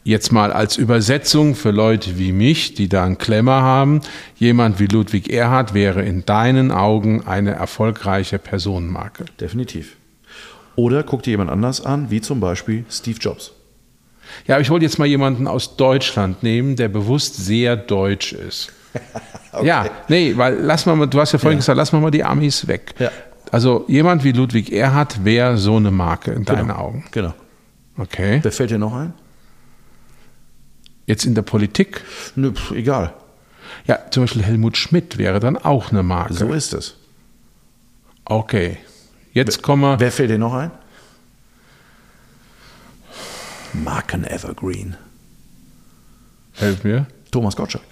jetzt 0.04 0.32
mal 0.32 0.52
als 0.52 0.76
Übersetzung 0.76 1.54
für 1.54 1.72
Leute 1.72 2.18
wie 2.18 2.32
mich, 2.32 2.74
die 2.74 2.88
da 2.88 3.04
einen 3.04 3.18
Klemmer 3.18 3.62
haben, 3.62 4.00
jemand 4.36 4.78
wie 4.78 4.86
Ludwig 4.86 5.30
Erhard 5.30 5.74
wäre 5.74 6.02
in 6.02 6.24
deinen 6.24 6.70
Augen 6.70 7.26
eine 7.26 7.52
erfolgreiche 7.52 8.38
Personenmarke. 8.38 9.24
Definitiv. 9.40 9.96
Oder 10.76 11.02
guck 11.02 11.22
dir 11.22 11.30
jemand 11.30 11.50
anders 11.50 11.84
an, 11.84 12.10
wie 12.10 12.20
zum 12.20 12.40
Beispiel 12.40 12.84
Steve 12.90 13.18
Jobs. 13.18 13.52
Ja, 14.46 14.56
aber 14.56 14.62
ich 14.62 14.70
wollte 14.70 14.84
jetzt 14.84 14.98
mal 14.98 15.06
jemanden 15.06 15.46
aus 15.46 15.76
Deutschland 15.76 16.42
nehmen, 16.42 16.76
der 16.76 16.88
bewusst 16.88 17.36
sehr 17.36 17.76
deutsch 17.76 18.32
ist. 18.32 18.72
okay. 19.52 19.66
Ja, 19.66 19.90
nee, 20.08 20.36
weil 20.36 20.58
lass 20.60 20.86
mal, 20.86 21.06
du 21.06 21.20
hast 21.20 21.32
ja 21.32 21.38
vorhin 21.38 21.58
ja. 21.58 21.60
gesagt, 21.60 21.76
lass 21.76 21.92
mal 21.92 22.00
mal 22.00 22.10
die 22.10 22.24
Amis 22.24 22.66
weg. 22.66 22.94
Ja. 22.98 23.10
Also 23.50 23.84
jemand 23.88 24.24
wie 24.24 24.32
Ludwig 24.32 24.72
Erhard 24.72 25.24
wäre 25.24 25.58
so 25.58 25.76
eine 25.76 25.90
Marke 25.90 26.32
in 26.32 26.44
genau. 26.44 26.58
deinen 26.58 26.70
Augen. 26.70 27.04
Genau. 27.12 27.34
Okay. 27.96 28.40
Wer 28.42 28.52
fällt 28.52 28.70
dir 28.70 28.78
noch 28.78 28.94
ein? 28.94 29.12
Jetzt 31.06 31.24
in 31.24 31.34
der 31.34 31.42
Politik? 31.42 32.02
Nö, 32.34 32.52
pf, 32.52 32.72
egal. 32.72 33.14
Ja, 33.86 33.98
zum 34.10 34.24
Beispiel 34.24 34.42
Helmut 34.42 34.76
Schmidt 34.76 35.18
wäre 35.18 35.38
dann 35.40 35.56
auch 35.56 35.92
eine 35.92 36.02
Marke. 36.02 36.34
So 36.34 36.52
ist 36.52 36.72
es. 36.72 36.96
Okay. 38.24 38.78
Jetzt 39.34 39.62
kommen 39.62 39.82
wir. 39.82 40.00
Wer 40.00 40.10
fällt 40.12 40.30
dir 40.30 40.38
noch 40.38 40.54
ein? 40.54 40.70
Marken 43.72 44.24
Evergreen. 44.24 44.96
Helf 46.52 46.84
mir. 46.84 47.06
Thomas 47.30 47.56
Gottschalk. 47.56 47.84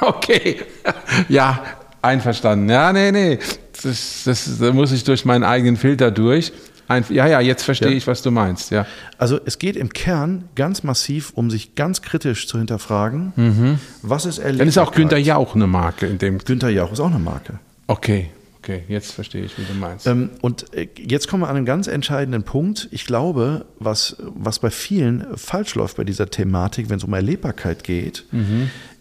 Okay. 0.00 0.60
Ja, 1.28 1.62
einverstanden. 2.02 2.68
Ja, 2.68 2.92
nee, 2.92 3.10
nee. 3.12 3.38
Das, 3.82 4.22
das, 4.24 4.58
da 4.58 4.72
muss 4.72 4.90
ich 4.92 5.04
durch 5.04 5.24
meinen 5.24 5.44
eigenen 5.44 5.76
Filter 5.76 6.10
durch. 6.10 6.52
Ein, 6.88 7.04
ja, 7.08 7.26
ja, 7.26 7.40
jetzt 7.40 7.62
verstehe 7.62 7.90
Ja. 7.92 7.96
ich, 7.96 8.06
was 8.06 8.20
du 8.20 8.30
meinst. 8.30 8.70
Ja. 8.70 8.84
Also 9.16 9.38
es 9.46 9.58
geht 9.58 9.76
im 9.76 9.90
Kern 9.90 10.48
ganz 10.54 10.82
massiv 10.82 11.30
um 11.34 11.50
sich 11.50 11.74
ganz 11.76 12.02
kritisch 12.02 12.46
zu 12.48 12.58
hinterfragen, 12.58 13.78
was 14.02 14.26
ist 14.26 14.38
Erlebbarkeit? 14.38 14.60
Dann 14.60 14.68
ist 14.68 14.78
auch 14.78 14.92
Günther 14.92 15.18
Jauch 15.18 15.54
eine 15.54 15.66
Marke 15.66 16.06
in 16.06 16.18
dem. 16.18 16.38
Günther 16.38 16.68
Jauch 16.68 16.92
ist 16.92 17.00
auch 17.00 17.06
eine 17.10 17.18
Marke. 17.18 17.58
Okay, 17.86 18.30
okay, 18.64 18.84
jetzt 18.88 19.12
verstehe 19.12 19.44
ich, 19.44 19.58
wie 19.58 19.64
du 19.64 19.74
meinst. 19.74 20.06
Ähm, 20.06 20.30
und 20.40 20.72
äh, 20.74 20.88
jetzt 20.96 21.28
kommen 21.28 21.42
wir 21.42 21.48
an 21.48 21.56
einen 21.56 21.66
ganz 21.66 21.86
entscheidenden 21.86 22.42
Punkt. 22.42 22.88
Ich 22.90 23.04
glaube, 23.04 23.66
was, 23.78 24.16
was 24.20 24.58
bei 24.58 24.70
vielen 24.70 25.36
falsch 25.36 25.74
läuft 25.74 25.96
bei 25.96 26.04
dieser 26.04 26.30
Thematik, 26.30 26.88
wenn 26.88 26.96
es 26.96 27.04
um 27.04 27.12
Erlebbarkeit 27.12 27.84
geht, 27.84 28.24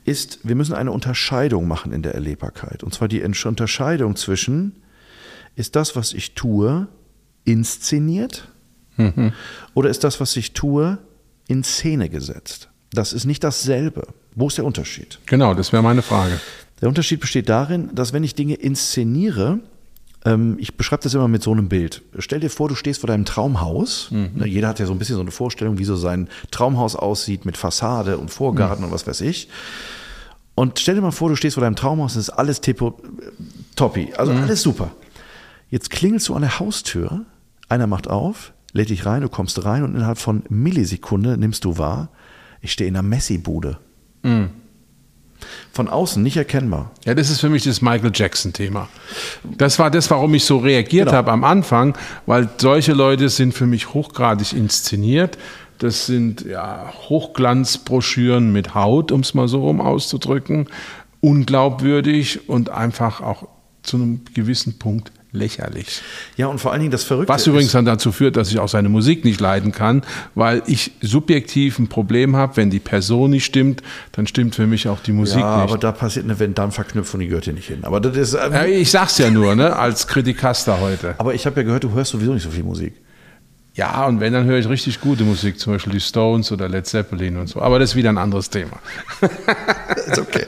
ist, 0.05 0.39
wir 0.43 0.55
müssen 0.55 0.73
eine 0.73 0.91
Unterscheidung 0.91 1.67
machen 1.67 1.93
in 1.93 2.01
der 2.01 2.13
Erlebbarkeit. 2.13 2.83
Und 2.83 2.93
zwar 2.93 3.07
die 3.07 3.23
Unterscheidung 3.23 4.15
zwischen, 4.15 4.83
ist 5.55 5.75
das, 5.75 5.95
was 5.95 6.13
ich 6.13 6.35
tue, 6.35 6.87
inszeniert 7.45 8.47
oder 9.73 9.89
ist 9.89 10.03
das, 10.03 10.19
was 10.19 10.35
ich 10.35 10.53
tue, 10.53 10.97
in 11.47 11.63
Szene 11.63 12.09
gesetzt? 12.09 12.69
Das 12.91 13.13
ist 13.13 13.25
nicht 13.25 13.43
dasselbe. 13.43 14.07
Wo 14.35 14.47
ist 14.47 14.57
der 14.57 14.65
Unterschied? 14.65 15.19
genau, 15.25 15.53
das 15.53 15.71
wäre 15.71 15.83
meine 15.83 16.01
Frage. 16.01 16.39
Der 16.83 16.89
Unterschied 16.89 17.21
besteht 17.21 17.47
darin, 17.47 17.95
dass 17.95 18.11
wenn 18.11 18.25
ich 18.25 18.35
Dinge 18.35 18.55
inszeniere, 18.55 19.61
ähm, 20.25 20.57
ich 20.59 20.75
beschreibe 20.75 21.01
das 21.01 21.13
immer 21.13 21.29
mit 21.29 21.41
so 21.41 21.53
einem 21.53 21.69
Bild. 21.69 22.01
Stell 22.19 22.41
dir 22.41 22.49
vor, 22.49 22.67
du 22.67 22.75
stehst 22.75 22.99
vor 22.99 23.07
deinem 23.07 23.23
Traumhaus. 23.23 24.09
Ne, 24.11 24.47
Jeder 24.47 24.67
hat 24.67 24.79
ja 24.79 24.85
so 24.85 24.91
ein 24.91 24.99
bisschen 24.99 25.15
so 25.15 25.21
eine 25.21 25.31
Vorstellung, 25.31 25.77
wie 25.77 25.85
so 25.85 25.95
sein 25.95 26.27
Traumhaus 26.51 26.97
aussieht 26.97 27.45
mit 27.45 27.55
Fassade 27.55 28.17
und 28.17 28.31
Vorgarten 28.31 28.83
und 28.83 28.91
was 28.91 29.07
weiß 29.07 29.21
ich. 29.21 29.47
Und 30.55 30.77
stell 30.77 30.95
dir 30.95 31.01
mal 31.01 31.11
vor, 31.11 31.29
du 31.29 31.37
stehst 31.37 31.53
vor 31.53 31.63
deinem 31.63 31.77
Traumhaus 31.77 32.15
und 32.15 32.19
es 32.19 32.27
ist 32.27 32.33
alles 32.33 32.59
tipo, 32.59 32.99
toppi, 33.77 34.11
also 34.17 34.33
alles 34.33 34.61
super. 34.61 34.91
Jetzt 35.69 35.89
klingelst 35.89 36.27
du 36.27 36.33
an 36.33 36.41
der 36.41 36.59
Haustür, 36.59 37.25
einer 37.69 37.87
macht 37.87 38.09
auf, 38.09 38.51
lädt 38.73 38.89
dich 38.89 39.05
rein, 39.05 39.21
du 39.21 39.29
kommst 39.29 39.63
rein 39.63 39.83
und 39.83 39.95
innerhalb 39.95 40.17
von 40.17 40.43
Millisekunde 40.49 41.37
nimmst 41.37 41.63
du 41.63 41.77
wahr, 41.77 42.09
ich 42.59 42.73
stehe 42.73 42.89
in 42.89 42.97
einer 42.97 43.07
Messi-Bude. 43.07 43.77
Von 45.71 45.87
außen 45.87 46.21
nicht 46.21 46.37
erkennbar. 46.37 46.91
Ja, 47.05 47.13
das 47.13 47.29
ist 47.29 47.39
für 47.41 47.49
mich 47.49 47.63
das 47.63 47.81
Michael 47.81 48.11
Jackson-Thema. 48.13 48.87
Das 49.57 49.79
war 49.79 49.89
das, 49.91 50.09
warum 50.11 50.33
ich 50.33 50.45
so 50.45 50.57
reagiert 50.57 51.07
Genau. 51.07 51.17
habe 51.17 51.31
am 51.31 51.43
Anfang, 51.43 51.97
weil 52.25 52.49
solche 52.57 52.93
Leute 52.93 53.29
sind 53.29 53.53
für 53.53 53.65
mich 53.65 53.93
hochgradig 53.93 54.53
inszeniert. 54.53 55.37
Das 55.79 56.05
sind 56.05 56.45
ja, 56.45 56.93
Hochglanzbroschüren 57.09 58.51
mit 58.51 58.75
Haut, 58.75 59.11
um 59.11 59.21
es 59.21 59.33
mal 59.33 59.47
so 59.47 59.61
rum 59.61 59.81
auszudrücken, 59.81 60.67
unglaubwürdig 61.19 62.47
und 62.49 62.69
einfach 62.69 63.21
auch 63.21 63.47
zu 63.81 63.97
einem 63.97 64.21
gewissen 64.33 64.77
Punkt 64.79 65.11
lächerlich. 65.33 66.01
Ja, 66.37 66.47
und 66.47 66.59
vor 66.59 66.71
allen 66.71 66.79
Dingen 66.81 66.91
das 66.91 67.03
Verrückte 67.03 67.33
Was 67.33 67.45
übrigens 67.47 67.71
dann 67.71 67.85
dazu 67.85 68.11
führt, 68.11 68.37
dass 68.37 68.51
ich 68.51 68.59
auch 68.59 68.69
seine 68.69 68.87
Musik 68.87 69.25
nicht 69.25 69.41
leiden 69.41 69.71
kann, 69.71 70.03
weil 70.35 70.61
ich 70.67 70.91
subjektiv 71.01 71.79
ein 71.79 71.89
Problem 71.89 72.35
habe, 72.35 72.55
wenn 72.57 72.69
die 72.69 72.79
Person 72.79 73.31
nicht 73.31 73.45
stimmt, 73.45 73.81
dann 74.13 74.27
stimmt 74.27 74.55
für 74.55 74.67
mich 74.67 74.87
auch 74.87 74.99
die 74.99 75.11
Musik 75.11 75.39
ja, 75.41 75.63
nicht. 75.63 75.71
aber 75.71 75.77
da 75.77 75.91
passiert 75.91 76.25
eine 76.25 76.39
Wenn-Dann-Verknüpfung, 76.39 77.19
die 77.19 77.27
gehört 77.27 77.45
hier 77.45 77.53
nicht 77.53 77.67
hin. 77.67 77.79
Aber 77.83 77.99
das 77.99 78.15
ist, 78.15 78.33
ähm, 78.35 78.53
Ja, 78.53 78.65
ich 78.65 78.91
sag's 78.91 79.17
ja 79.17 79.29
nur, 79.29 79.55
ne, 79.55 79.75
als 79.75 80.07
Kritikaster 80.07 80.79
heute. 80.79 81.15
aber 81.17 81.33
ich 81.33 81.45
habe 81.45 81.59
ja 81.59 81.63
gehört, 81.65 81.83
du 81.83 81.91
hörst 81.91 82.11
sowieso 82.11 82.33
nicht 82.33 82.43
so 82.43 82.51
viel 82.51 82.63
Musik. 82.63 82.93
Ja, 83.75 84.05
und 84.05 84.19
wenn, 84.19 84.33
dann 84.33 84.45
höre 84.45 84.59
ich 84.59 84.69
richtig 84.69 85.01
gute 85.01 85.23
Musik, 85.23 85.59
zum 85.59 85.73
Beispiel 85.73 85.93
die 85.93 85.99
Stones 85.99 86.51
oder 86.51 86.69
Led 86.69 86.85
Zeppelin 86.85 87.37
und 87.37 87.47
so. 87.47 87.59
Aber 87.61 87.79
das 87.79 87.91
ist 87.91 87.95
wieder 87.95 88.09
ein 88.09 88.19
anderes 88.19 88.49
Thema. 88.51 88.77
Ist 90.07 90.19
okay. 90.19 90.45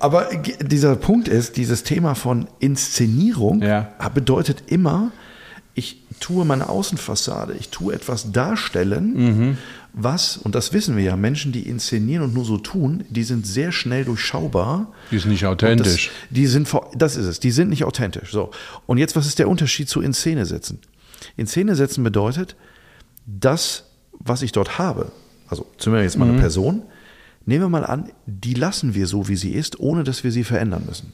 Aber 0.00 0.28
dieser 0.60 0.96
Punkt 0.96 1.28
ist, 1.28 1.56
dieses 1.56 1.82
Thema 1.84 2.14
von 2.14 2.48
Inszenierung 2.58 3.62
Ja. 3.62 3.88
bedeutet 4.14 4.64
immer, 4.66 5.12
ich 5.74 6.02
tue 6.20 6.44
meine 6.44 6.68
Außenfassade, 6.68 7.54
ich 7.58 7.68
tue 7.68 7.94
etwas 7.94 8.32
darstellen, 8.32 9.12
Mhm. 9.14 9.58
was, 9.92 10.36
und 10.36 10.54
das 10.54 10.72
wissen 10.72 10.96
wir 10.96 11.04
ja, 11.04 11.16
Menschen, 11.16 11.52
die 11.52 11.68
inszenieren 11.68 12.24
und 12.24 12.34
nur 12.34 12.44
so 12.44 12.58
tun, 12.58 13.04
die 13.08 13.22
sind 13.24 13.46
sehr 13.46 13.72
schnell 13.72 14.04
durchschaubar. 14.04 14.88
Die 15.10 15.16
ist 15.16 15.26
nicht 15.26 15.44
authentisch. 15.46 16.06
Das, 16.08 16.28
die 16.30 16.46
sind, 16.46 16.68
das 16.94 17.16
ist 17.16 17.26
es, 17.26 17.40
die 17.40 17.50
sind 17.50 17.68
nicht 17.70 17.84
authentisch. 17.84 18.32
So. 18.32 18.50
Und 18.86 18.98
jetzt, 18.98 19.14
was 19.16 19.26
ist 19.26 19.38
der 19.38 19.48
Unterschied 19.48 19.88
zu 19.88 20.00
in 20.00 20.12
Szene 20.12 20.44
setzen? 20.46 20.80
In 21.36 21.46
Szene 21.46 21.74
setzen 21.74 22.02
bedeutet, 22.04 22.56
das, 23.26 23.84
was 24.12 24.42
ich 24.42 24.52
dort 24.52 24.78
habe, 24.78 25.12
also 25.48 25.66
zumindest 25.78 26.14
jetzt 26.14 26.18
mal 26.18 26.28
eine 26.28 26.38
Person, 26.38 26.82
nehmen 27.44 27.64
wir 27.64 27.68
mal 27.68 27.84
an, 27.84 28.10
die 28.26 28.54
lassen 28.54 28.94
wir 28.94 29.06
so, 29.06 29.28
wie 29.28 29.36
sie 29.36 29.52
ist, 29.52 29.78
ohne 29.78 30.04
dass 30.04 30.24
wir 30.24 30.32
sie 30.32 30.44
verändern 30.44 30.84
müssen. 30.86 31.12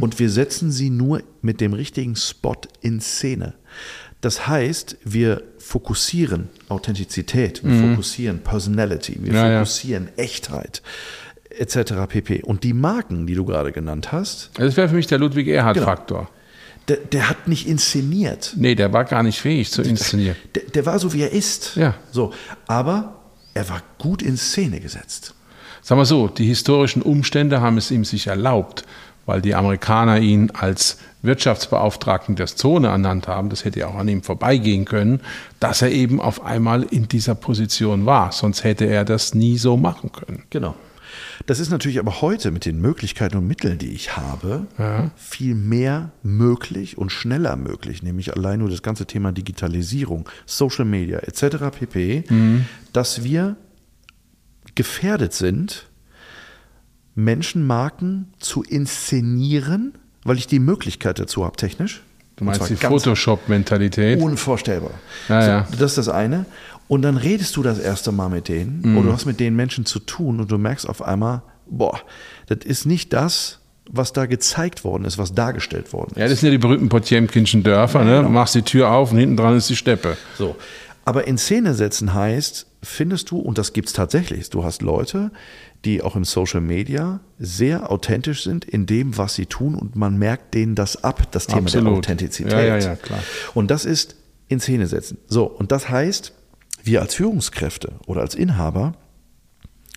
Und 0.00 0.18
wir 0.18 0.30
setzen 0.30 0.72
sie 0.72 0.90
nur 0.90 1.22
mit 1.40 1.60
dem 1.60 1.72
richtigen 1.72 2.16
Spot 2.16 2.56
in 2.80 3.00
Szene. 3.00 3.54
Das 4.20 4.46
heißt, 4.46 4.98
wir 5.04 5.42
fokussieren 5.58 6.48
Authentizität, 6.68 7.62
wir 7.64 7.90
fokussieren 7.90 8.40
Personality, 8.40 9.18
wir 9.20 9.32
Ja, 9.32 9.48
ja. 9.50 9.58
fokussieren 9.58 10.08
Echtheit, 10.16 10.82
etc. 11.50 11.92
pp. 12.08 12.42
Und 12.42 12.64
die 12.64 12.72
Marken, 12.72 13.26
die 13.26 13.34
du 13.34 13.44
gerade 13.44 13.72
genannt 13.72 14.10
hast, 14.10 14.50
Das 14.54 14.76
wäre 14.76 14.88
für 14.88 14.94
mich 14.94 15.06
der 15.06 15.18
Ludwig 15.18 15.46
Genau. 15.46 16.28
Der, 16.88 16.96
der 16.96 17.28
hat 17.28 17.48
nicht 17.48 17.68
inszeniert. 17.68 18.54
Nee, 18.56 18.74
der 18.74 18.92
war 18.92 19.04
gar 19.04 19.22
nicht 19.22 19.40
fähig 19.40 19.70
zu 19.70 19.82
inszenieren. 19.82 20.36
Der, 20.54 20.62
der 20.64 20.86
war 20.86 20.98
so, 20.98 21.12
wie 21.12 21.22
er 21.22 21.32
ist. 21.32 21.76
Ja. 21.76 21.94
So. 22.10 22.32
Aber 22.66 23.20
er 23.54 23.68
war 23.68 23.82
gut 23.98 24.22
in 24.22 24.36
Szene 24.36 24.80
gesetzt. 24.80 25.34
Sagen 25.82 26.00
wir 26.00 26.04
so, 26.04 26.28
die 26.28 26.46
historischen 26.46 27.02
Umstände 27.02 27.60
haben 27.60 27.76
es 27.76 27.90
ihm 27.90 28.04
sich 28.04 28.28
erlaubt, 28.28 28.84
weil 29.26 29.40
die 29.40 29.54
Amerikaner 29.54 30.18
ihn 30.18 30.50
als 30.50 30.98
Wirtschaftsbeauftragten 31.22 32.34
der 32.34 32.46
Zone 32.46 32.88
ernannt 32.88 33.28
haben, 33.28 33.48
das 33.48 33.64
hätte 33.64 33.80
ja 33.80 33.88
auch 33.88 33.94
an 33.94 34.08
ihm 34.08 34.22
vorbeigehen 34.22 34.84
können, 34.84 35.20
dass 35.60 35.82
er 35.82 35.90
eben 35.90 36.20
auf 36.20 36.44
einmal 36.44 36.82
in 36.82 37.08
dieser 37.08 37.34
Position 37.34 38.06
war. 38.06 38.32
Sonst 38.32 38.64
hätte 38.64 38.86
er 38.86 39.04
das 39.04 39.34
nie 39.34 39.56
so 39.58 39.76
machen 39.76 40.10
können. 40.12 40.42
Genau. 40.50 40.74
Das 41.46 41.58
ist 41.58 41.70
natürlich 41.70 41.98
aber 41.98 42.20
heute 42.20 42.50
mit 42.50 42.64
den 42.64 42.80
Möglichkeiten 42.80 43.36
und 43.36 43.46
Mitteln, 43.46 43.78
die 43.78 43.92
ich 43.92 44.16
habe, 44.16 44.66
viel 45.16 45.54
mehr 45.54 46.12
möglich 46.22 46.98
und 46.98 47.10
schneller 47.10 47.56
möglich, 47.56 48.02
nämlich 48.02 48.34
allein 48.36 48.60
nur 48.60 48.70
das 48.70 48.82
ganze 48.82 49.06
Thema 49.06 49.32
Digitalisierung, 49.32 50.28
Social 50.46 50.84
Media 50.84 51.18
etc. 51.18 51.76
pp, 51.78 52.24
dass 52.92 53.24
wir 53.24 53.56
gefährdet 54.74 55.32
sind, 55.32 55.88
Menschenmarken 57.14 58.32
zu 58.38 58.62
inszenieren, 58.62 59.94
weil 60.24 60.38
ich 60.38 60.46
die 60.46 60.60
Möglichkeit 60.60 61.18
dazu 61.18 61.44
habe, 61.44 61.56
technisch. 61.56 62.02
Du 62.36 62.44
meinst 62.44 62.68
die 62.68 62.76
Photoshop-Mentalität? 62.76 64.20
Unvorstellbar. 64.20 64.92
Ja, 65.28 65.42
so, 65.42 65.48
ja. 65.48 65.66
Das 65.72 65.92
ist 65.92 65.98
das 65.98 66.08
eine. 66.08 66.46
Und 66.88 67.02
dann 67.02 67.16
redest 67.16 67.56
du 67.56 67.62
das 67.62 67.78
erste 67.78 68.12
Mal 68.12 68.28
mit 68.28 68.48
denen 68.48 68.80
Mhm. 68.82 68.96
oder 68.98 69.06
du 69.08 69.12
hast 69.14 69.26
mit 69.26 69.40
den 69.40 69.54
Menschen 69.56 69.86
zu 69.86 69.98
tun 69.98 70.40
und 70.40 70.50
du 70.50 70.58
merkst 70.58 70.88
auf 70.88 71.02
einmal, 71.02 71.42
boah, 71.66 72.00
das 72.48 72.58
ist 72.64 72.86
nicht 72.86 73.12
das, 73.12 73.60
was 73.90 74.12
da 74.12 74.26
gezeigt 74.26 74.84
worden 74.84 75.04
ist, 75.04 75.18
was 75.18 75.34
dargestellt 75.34 75.92
worden 75.92 76.12
ist. 76.12 76.18
Ja, 76.18 76.28
das 76.28 76.40
sind 76.40 76.48
ja 76.48 76.50
die 76.52 76.58
berühmten 76.58 76.88
Potjemkinschen 76.88 77.62
Dörfer. 77.62 78.04
Ne? 78.04 78.22
Du 78.22 78.28
machst 78.28 78.54
die 78.54 78.62
Tür 78.62 78.90
auf 78.90 79.12
und 79.12 79.18
hinten 79.18 79.36
dran 79.36 79.56
ist 79.56 79.68
die 79.70 79.76
Steppe. 79.76 80.16
So. 80.38 80.56
Aber 81.04 81.26
in 81.26 81.36
Szene 81.38 81.74
setzen 81.74 82.14
heißt, 82.14 82.66
findest 82.82 83.30
du, 83.30 83.38
und 83.38 83.58
das 83.58 83.72
gibt 83.72 83.88
es 83.88 83.94
tatsächlich, 83.94 84.50
du 84.50 84.64
hast 84.64 84.82
Leute, 84.82 85.30
die 85.84 86.02
auch 86.02 86.16
im 86.16 86.24
Social 86.24 86.60
Media 86.60 87.20
sehr 87.38 87.90
authentisch 87.90 88.44
sind 88.44 88.64
in 88.64 88.86
dem, 88.86 89.16
was 89.18 89.34
sie 89.34 89.46
tun 89.46 89.74
und 89.74 89.96
man 89.96 90.18
merkt 90.18 90.54
denen 90.54 90.74
das 90.74 91.02
ab, 91.04 91.30
das 91.30 91.46
Thema 91.46 91.62
der 91.70 91.80
Absolut. 91.80 91.98
Authentizität. 91.98 92.52
Ja, 92.52 92.62
ja, 92.62 92.78
ja, 92.78 92.96
klar. 92.96 93.22
Und 93.54 93.70
das 93.70 93.84
ist 93.84 94.16
in 94.48 94.60
Szene 94.60 94.86
setzen. 94.86 95.18
So, 95.26 95.44
und 95.44 95.72
das 95.72 95.88
heißt, 95.88 96.32
wir 96.84 97.00
als 97.00 97.14
Führungskräfte 97.14 97.94
oder 98.06 98.20
als 98.20 98.34
Inhaber 98.34 98.94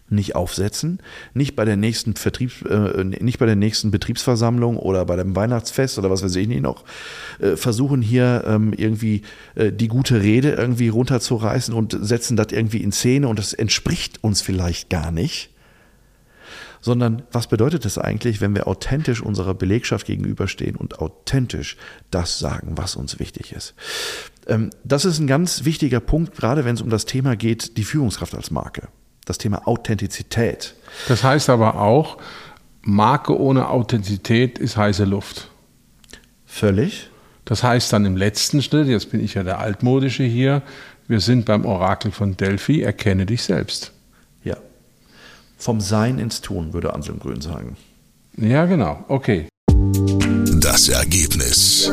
nicht 0.10 0.36
aufsetzen, 0.36 1.00
nicht 1.34 1.56
bei 1.56 1.66
der 1.66 1.78
nächsten 1.78 2.16
Vertriebs, 2.16 2.62
äh, 2.62 3.04
nicht 3.04 3.40
bei 3.40 3.46
der 3.46 3.56
nächsten 3.56 3.90
Betriebsversammlung 3.90 4.78
oder 4.78 5.06
bei 5.06 5.16
dem 5.16 5.36
Weihnachtsfest 5.36 5.98
oder 5.98 6.12
was 6.12 6.24
weiß 6.24 6.36
ich 6.36 6.48
nicht 6.48 6.62
noch, 6.62 6.84
äh, 7.40 7.56
versuchen 7.56 8.02
hier 8.02 8.44
ähm, 8.46 8.74
irgendwie 8.74 9.24
äh, 9.56 9.72
die 9.72 9.88
gute 9.88 10.22
Rede 10.22 10.52
irgendwie 10.52 10.90
runterzureißen 10.90 11.74
und 11.74 11.98
setzen 12.00 12.38
das 12.38 12.48
irgendwie 12.52 12.84
in 12.84 12.92
Szene 12.92 13.28
und 13.28 13.40
das 13.40 13.54
entspricht 13.54 14.24
uns 14.24 14.42
vielleicht 14.42 14.90
gar 14.90 15.12
nicht. 15.12 15.50
Sondern 16.82 17.24
was 17.32 17.48
bedeutet 17.48 17.84
das 17.84 17.98
eigentlich, 17.98 18.42
wenn 18.42 18.54
wir 18.54 18.68
authentisch 18.68 19.20
unserer 19.20 19.56
Belegschaft 19.56 20.06
gegenüberstehen 20.06 20.76
und 20.76 21.00
authentisch 21.00 21.78
das 22.12 22.38
sagen, 22.38 22.74
was 22.78 22.96
uns 22.96 23.18
wichtig 23.18 23.54
ist? 23.54 23.74
Ähm, 24.46 24.70
das 24.84 25.04
ist 25.04 25.18
ein 25.18 25.26
ganz 25.26 25.66
wichtiger 25.66 26.00
Punkt, 26.00 26.36
gerade 26.36 26.64
wenn 26.64 26.76
es 26.76 26.84
um 26.84 26.92
das 26.92 27.06
Thema 27.06 27.36
geht, 27.36 27.78
die 27.78 27.84
Führungskraft 27.84 28.36
als 28.36 28.52
Marke. 28.52 28.90
Das 29.26 29.38
Thema 29.38 29.68
Authentizität. 29.68 30.76
Das 31.08 31.24
heißt 31.24 31.50
aber 31.50 31.82
auch, 31.82 32.18
Marke 32.82 33.38
ohne 33.40 33.70
Authentizität 33.70 34.60
ist 34.60 34.78
heiße 34.78 35.06
Luft. 35.06 35.50
Völlig. 36.46 37.10
Das 37.44 37.64
heißt 37.64 37.92
dann 37.92 38.06
im 38.06 38.16
letzten 38.16 38.62
Schritt, 38.62 38.88
jetzt 38.88 39.12
bin 39.12 39.24
ich 39.24 39.34
ja 39.34 39.44
der 39.44 39.60
Altmodische 39.60 40.24
hier, 40.24 40.62
wir 41.08 41.20
sind 41.20 41.46
beim 41.46 41.66
Orakel 41.66 42.12
von 42.12 42.36
Delphi, 42.36 42.82
erkenne 42.82 43.28
dich 43.28 43.44
selbst. 43.44 43.92
Ja. 44.44 44.58
Vom 45.58 45.80
Sein 45.80 46.18
ins 46.18 46.42
Tun, 46.42 46.74
würde 46.74 46.94
Anselm 46.94 47.20
Grün 47.20 47.42
sagen. 47.42 47.78
Ja, 48.38 48.66
genau. 48.66 49.06
Okay. 49.08 49.48
Das 50.60 50.90
Ergebnis. 50.90 51.92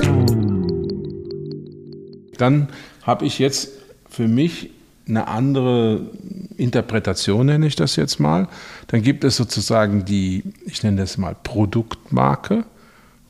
Dann 2.39 2.69
habe 3.03 3.27
ich 3.27 3.39
jetzt 3.39 3.69
für 4.09 4.29
mich 4.29 4.71
eine 5.09 5.29
andere 5.29 6.11
Interpretation, 6.57 7.47
nenne 7.47 7.67
ich 7.67 7.77
das 7.77 7.97
jetzt 7.97 8.21
mal. 8.21 8.49
Dann 8.89 9.03
gibt 9.03 9.25
es 9.25 9.37
sozusagen 9.37 10.05
die, 10.05 10.45
ich 10.67 10.83
nenne 10.83 10.99
das 10.99 11.19
mal 11.19 11.37
Produktmarke, 11.43 12.65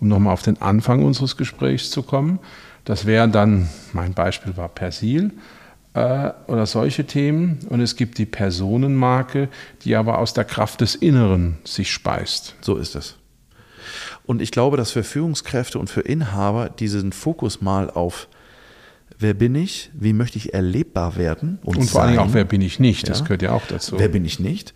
um 0.00 0.08
nochmal 0.08 0.34
auf 0.34 0.42
den 0.42 0.60
Anfang 0.60 1.04
unseres 1.04 1.36
Gesprächs 1.36 1.90
zu 1.90 2.02
kommen. 2.02 2.38
Das 2.84 3.06
wäre 3.06 3.28
dann, 3.28 3.68
mein 3.92 4.12
Beispiel 4.12 4.56
war 4.56 4.68
Persil 4.68 5.32
äh, 5.94 6.30
oder 6.46 6.66
solche 6.66 7.06
Themen. 7.06 7.60
Und 7.68 7.80
es 7.80 7.96
gibt 7.96 8.18
die 8.18 8.26
Personenmarke, 8.26 9.48
die 9.84 9.96
aber 9.96 10.18
aus 10.18 10.34
der 10.34 10.44
Kraft 10.44 10.80
des 10.80 10.94
Inneren 10.94 11.58
sich 11.64 11.92
speist. 11.92 12.56
So 12.60 12.76
ist 12.76 12.94
es. 12.96 13.16
Und 14.24 14.40
ich 14.42 14.50
glaube, 14.50 14.76
dass 14.76 14.92
für 14.92 15.04
Führungskräfte 15.04 15.78
und 15.78 15.90
für 15.90 16.02
Inhaber 16.02 16.68
diesen 16.68 17.12
Fokus 17.12 17.60
mal 17.60 17.90
auf 17.90 18.28
wer 19.18 19.34
bin 19.34 19.54
ich, 19.54 19.90
wie 19.94 20.12
möchte 20.12 20.38
ich 20.38 20.54
erlebbar 20.54 21.16
werden 21.16 21.58
und, 21.62 21.76
und 21.76 21.90
vor 21.90 22.02
allem 22.02 22.18
auch 22.18 22.34
wer 22.34 22.44
bin 22.44 22.60
ich 22.60 22.78
nicht, 22.78 23.08
das 23.08 23.20
ja? 23.20 23.24
gehört 23.24 23.42
ja 23.42 23.52
auch 23.52 23.66
dazu. 23.66 23.98
Wer 23.98 24.08
bin 24.08 24.24
ich 24.24 24.40
nicht? 24.40 24.74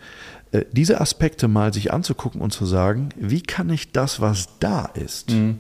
Äh, 0.53 0.65
diese 0.73 1.01
Aspekte 1.01 1.49
mal 1.49 1.73
sich 1.73 1.93
anzugucken 1.93 2.41
und 2.41 2.53
zu 2.53 2.67
sagen, 2.67 3.11
wie 3.17 3.43
kann 3.43 3.71
ich 3.71 3.93
das, 3.93 4.21
was 4.21 4.59
da 4.59 4.87
ist, 4.87 5.31
mhm. 5.31 5.59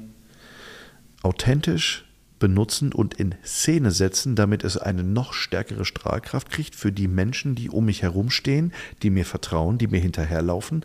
authentisch 1.22 2.04
benutzen 2.38 2.92
und 2.92 3.14
in 3.14 3.34
Szene 3.44 3.90
setzen, 3.90 4.36
damit 4.36 4.62
es 4.62 4.76
eine 4.76 5.02
noch 5.02 5.32
stärkere 5.32 5.84
Strahlkraft 5.84 6.50
kriegt 6.50 6.74
für 6.74 6.92
die 6.92 7.08
Menschen, 7.08 7.54
die 7.54 7.70
um 7.70 7.86
mich 7.86 8.02
herumstehen, 8.02 8.72
die 9.02 9.10
mir 9.10 9.24
vertrauen, 9.24 9.78
die 9.78 9.86
mir 9.86 10.00
hinterherlaufen, 10.00 10.84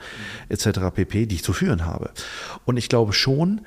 etc. 0.50 0.79
pp., 0.93 1.25
die 1.25 1.36
ich 1.36 1.43
zu 1.43 1.53
führen 1.53 1.86
habe. 1.86 2.12
Und 2.65 2.77
ich 2.77 2.89
glaube 2.89 3.13
schon, 3.13 3.62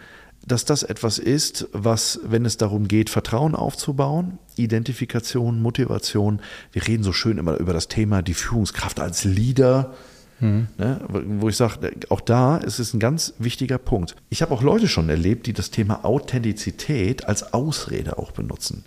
dass 0.47 0.65
das 0.65 0.83
etwas 0.83 1.19
ist, 1.19 1.69
was, 1.73 2.21
wenn 2.25 2.45
es 2.45 2.57
darum 2.57 2.89
geht, 2.89 3.11
Vertrauen 3.11 3.55
aufzubauen, 3.55 4.39
Identifikation, 4.57 5.61
Motivation, 5.61 6.41
wir 6.73 6.87
reden 6.87 7.03
so 7.03 7.13
schön 7.13 7.39
immer 7.39 7.57
über 7.59 7.73
das 7.73 7.89
Thema 7.89 8.23
die 8.23 8.35
Führungskraft 8.35 9.01
als 9.01 9.25
Leader, 9.25 9.95
mhm. 10.41 10.69
ne, 10.79 11.01
wo 11.09 11.49
ich 11.49 11.57
sage, 11.57 11.91
auch 12.09 12.21
da 12.21 12.59
ist 12.59 12.79
es 12.79 12.95
ein 12.95 13.01
ganz 13.01 13.35
wichtiger 13.39 13.79
Punkt. 13.79 14.17
Ich 14.31 14.43
habe 14.43 14.53
auch 14.53 14.63
Leute 14.63 14.89
schon 14.89 15.09
erlebt, 15.09 15.47
die 15.47 15.53
das 15.53 15.71
Thema 15.71 16.05
Authentizität 16.05 17.27
als 17.27 17.53
Ausrede 17.53 18.19
auch 18.19 18.33
benutzen. 18.33 18.85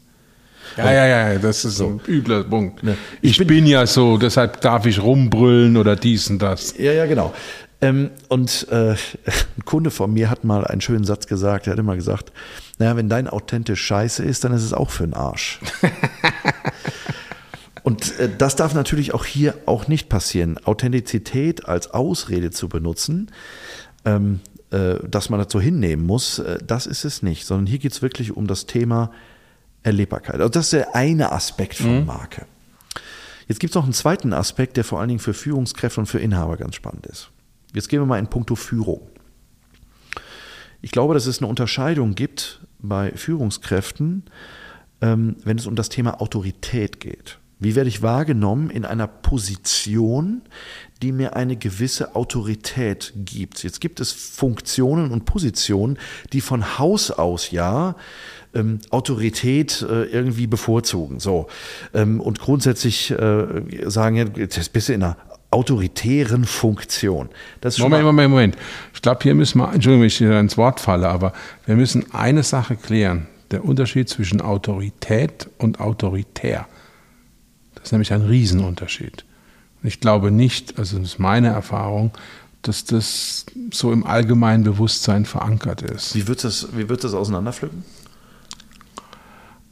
Ja, 0.75 0.91
ja, 0.91 1.07
ja, 1.07 1.39
das 1.39 1.63
ist 1.63 1.77
so 1.77 1.87
ein 1.87 2.01
übler 2.07 2.43
Punkt. 2.43 2.83
Ne, 2.83 2.97
ich, 3.21 3.31
ich 3.31 3.37
bin, 3.37 3.47
bin, 3.47 3.65
ja 3.65 3.87
so, 3.87 4.17
deshalb 4.17 4.59
darf 4.61 4.85
ich 4.85 5.01
rumbrüllen 5.01 5.77
oder 5.77 5.95
dies 5.95 6.29
und 6.29 6.39
das. 6.39 6.77
Ja, 6.77 6.91
ja, 6.91 7.05
genau. 7.05 7.33
Ähm, 7.81 8.11
und 8.29 8.67
äh, 8.71 8.91
ein 9.57 9.65
Kunde 9.65 9.91
von 9.91 10.11
mir 10.11 10.29
hat 10.29 10.43
mal 10.43 10.65
einen 10.65 10.81
schönen 10.81 11.03
Satz 11.03 11.27
gesagt, 11.27 11.67
er 11.67 11.73
hat 11.73 11.79
immer 11.79 11.95
gesagt, 11.95 12.31
naja, 12.79 12.95
wenn 12.95 13.09
dein 13.09 13.27
authentisch 13.27 13.81
scheiße 13.81 14.23
ist, 14.23 14.43
dann 14.43 14.53
ist 14.53 14.63
es 14.63 14.73
auch 14.73 14.89
für 14.89 15.03
den 15.03 15.13
Arsch. 15.13 15.59
und 17.83 18.17
äh, 18.19 18.29
das 18.35 18.55
darf 18.55 18.73
natürlich 18.73 19.13
auch 19.13 19.25
hier 19.25 19.55
auch 19.65 19.87
nicht 19.87 20.09
passieren. 20.09 20.57
Authentizität 20.65 21.67
als 21.67 21.91
Ausrede 21.91 22.51
zu 22.51 22.69
benutzen, 22.69 23.31
ähm, 24.05 24.39
äh, 24.71 24.95
dass 25.07 25.29
man 25.29 25.39
dazu 25.39 25.61
hinnehmen 25.61 26.05
muss, 26.05 26.39
äh, 26.39 26.57
das 26.65 26.87
ist 26.87 27.05
es 27.05 27.21
nicht, 27.21 27.45
sondern 27.45 27.67
hier 27.67 27.79
geht 27.79 27.91
es 27.91 28.01
wirklich 28.01 28.35
um 28.35 28.47
das 28.47 28.65
Thema 28.65 29.11
Erlebbarkeit. 29.83 30.35
Also 30.35 30.49
das 30.49 30.65
ist 30.65 30.73
der 30.73 30.95
eine 30.95 31.31
Aspekt 31.31 31.75
von 31.75 31.99
mhm. 31.99 32.05
Marke. 32.05 32.45
Jetzt 33.47 33.59
gibt 33.59 33.71
es 33.71 33.75
noch 33.75 33.85
einen 33.85 33.93
zweiten 33.93 34.33
Aspekt, 34.33 34.75
der 34.75 34.83
vor 34.83 34.99
allen 34.99 35.07
Dingen 35.07 35.19
für 35.19 35.33
Führungskräfte 35.33 36.01
und 36.01 36.07
für 36.07 36.19
Inhaber 36.19 36.57
ganz 36.57 36.75
spannend 36.75 37.05
ist. 37.05 37.29
Jetzt 37.73 37.89
gehen 37.89 38.01
wir 38.01 38.05
mal 38.05 38.19
in 38.19 38.27
puncto 38.27 38.55
Führung. 38.55 39.01
Ich 40.81 40.91
glaube, 40.91 41.13
dass 41.13 41.25
es 41.25 41.39
eine 41.39 41.47
Unterscheidung 41.47 42.15
gibt 42.15 42.61
bei 42.79 43.11
Führungskräften, 43.11 44.23
ähm, 45.01 45.35
wenn 45.43 45.57
es 45.57 45.67
um 45.67 45.75
das 45.75 45.89
Thema 45.89 46.21
Autorität 46.21 46.99
geht. 46.99 47.39
Wie 47.59 47.75
werde 47.75 47.89
ich 47.89 48.03
wahrgenommen 48.03 48.69
in 48.69 48.85
einer 48.85 49.07
Position, 49.07 50.43
die 51.01 51.11
mir 51.11 51.35
eine 51.35 51.55
gewisse 51.55 52.15
Autorität 52.15 53.13
gibt? 53.15 53.63
Jetzt 53.63 53.81
gibt 53.81 53.99
es 53.99 54.11
Funktionen 54.11 55.09
und 55.09 55.25
Positionen, 55.25 55.97
die 56.33 56.41
von 56.41 56.77
Haus 56.77 57.09
aus 57.09 57.49
ja 57.49 57.95
ähm, 58.53 58.79
Autorität 58.91 59.81
äh, 59.81 60.03
irgendwie 60.03 60.45
bevorzugen. 60.45 61.19
So. 61.19 61.47
Ähm, 61.95 62.21
und 62.21 62.39
grundsätzlich 62.39 63.09
äh, 63.09 63.63
sagen, 63.89 64.33
jetzt 64.35 64.71
bist 64.71 64.89
du 64.89 64.93
in 64.93 65.01
einer 65.01 65.17
autoritären 65.51 66.45
Funktion. 66.45 67.29
Moment, 67.79 68.03
Moment, 68.03 68.29
Moment. 68.29 68.57
Ich 68.93 69.01
glaube, 69.01 69.19
hier 69.23 69.35
müssen 69.35 69.59
wir, 69.59 69.73
Entschuldigung, 69.73 70.01
wenn 70.01 70.07
ich 70.07 70.17
hier 70.17 70.39
ins 70.39 70.57
Wort 70.57 70.79
falle, 70.79 71.07
aber 71.07 71.33
wir 71.65 71.75
müssen 71.75 72.13
eine 72.13 72.43
Sache 72.43 72.75
klären. 72.75 73.27
Der 73.51 73.63
Unterschied 73.63 74.09
zwischen 74.09 74.41
Autorität 74.41 75.49
und 75.57 75.79
autoritär. 75.79 76.67
Das 77.75 77.85
ist 77.85 77.91
nämlich 77.93 78.11
ein 78.11 78.23
Riesenunterschied. 78.23 79.23
Ich 79.83 80.01
glaube 80.01 80.31
nicht, 80.31 80.77
also 80.77 80.97
das 80.99 81.11
ist 81.11 81.19
meine 81.19 81.47
Erfahrung, 81.47 82.11
dass 82.61 82.83
das 82.83 83.45
so 83.71 83.93
im 83.93 84.05
allgemeinen 84.05 84.65
Bewusstsein 84.65 85.25
verankert 85.25 85.81
ist. 85.81 86.13
Wie 86.13 86.27
wird 86.27 86.43
das, 86.43 86.75
wie 86.75 86.89
wird 86.89 87.05
das 87.05 87.13
auseinanderpflücken? 87.13 87.85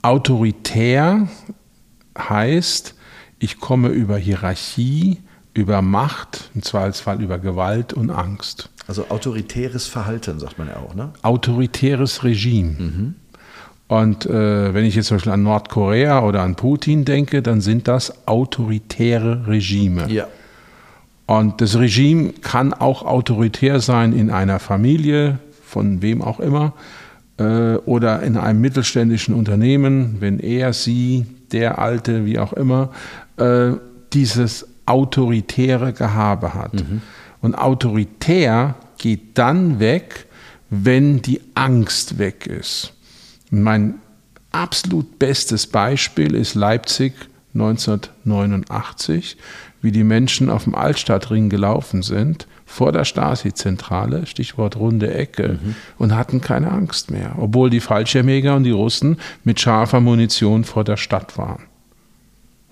Autoritär 0.02 1.28
heißt, 2.18 2.96
ich 3.40 3.60
komme 3.60 3.90
über 3.90 4.18
Hierarchie 4.18 5.18
über 5.56 5.82
Macht, 5.82 6.52
im 6.54 6.62
Zweifelsfall 6.62 7.22
über 7.22 7.40
Gewalt 7.40 7.94
und 7.94 8.12
Angst. 8.12 8.70
Also 8.88 9.08
autoritäres 9.10 9.88
Verhalten, 9.88 10.38
sagt 10.38 10.60
man 10.60 10.68
ja 10.68 10.78
auch, 10.78 10.94
ne? 10.94 11.12
Autoritäres 11.24 12.24
Regime. 12.24 12.76
Mhm. 12.78 13.16
Und 13.88 14.26
äh, 14.26 14.74
wenn 14.74 14.86
ich 14.86 14.96
jetzt 14.96 15.08
zum 15.08 15.16
Beispiel 15.18 15.32
an 15.32 15.44
Nordkorea 15.44 16.24
oder 16.24 16.42
an 16.44 16.56
Putin 16.56 17.06
denke, 17.06 17.42
dann 17.42 17.62
sind 17.62 17.88
das 17.88 18.28
autoritäre 18.28 19.48
Regime. 19.48 20.12
Ja. 20.12 20.28
Und 21.26 21.62
das 21.62 21.78
Regime 21.80 22.34
kann 22.42 22.74
auch 22.74 23.04
autoritär 23.04 23.80
sein 23.80 24.14
in 24.14 24.30
einer 24.30 24.60
Familie, 24.60 25.40
von 25.64 26.02
wem 26.02 26.22
auch 26.22 26.40
immer, 26.40 26.74
äh, 27.38 27.76
oder 27.76 28.22
in 28.24 28.38
einem 28.38 28.60
mittelständischen 28.62 29.34
Unternehmen, 29.34 30.18
wenn 30.20 30.40
er, 30.40 30.74
sie, 30.74 31.26
der 31.52 31.80
Alte, 31.80 32.26
wie 32.26 32.40
auch 32.40 32.54
immer, 32.54 32.92
äh, 33.38 33.72
dieses 34.14 34.68
autoritäre 34.86 35.94
Gehabe 35.94 36.54
hat. 36.54 36.74
Mhm. 36.74 37.02
Und 37.42 37.56
autoritär 37.56 38.76
geht 38.98 39.38
dann 39.38 39.80
weg, 39.80 40.26
wenn 40.70 41.22
die 41.22 41.42
Angst 41.54 42.18
weg 42.18 42.48
ist. 42.48 42.94
Mein 43.52 43.96
absolut 44.52 45.20
bestes 45.20 45.68
Beispiel 45.68 46.34
ist 46.34 46.56
Leipzig 46.56 47.14
1989, 47.54 49.38
wie 49.82 49.92
die 49.92 50.04
Menschen 50.04 50.50
auf 50.50 50.66
dem 50.66 50.76
Altstadtring 50.76 51.50
gelaufen 51.50 52.02
sind, 52.02 52.48
vor 52.66 52.92
der 52.92 53.06
Stasi-Zentrale, 53.06 54.26
Stichwort 54.26 54.76
runde 54.76 55.14
Ecke, 55.14 55.60
mhm. 55.62 55.76
und 55.98 56.16
hatten 56.16 56.42
keine 56.42 56.72
Angst 56.72 57.12
mehr, 57.12 57.36
obwohl 57.38 57.70
die 57.70 57.80
Fallschirmjäger 57.80 58.56
und 58.56 58.64
die 58.64 58.72
Russen 58.72 59.18
mit 59.44 59.62
scharfer 59.62 60.02
Munition 60.02 60.64
vor 60.64 60.84
der 60.84 60.98
Stadt 60.98 61.38
waren. 61.38 61.64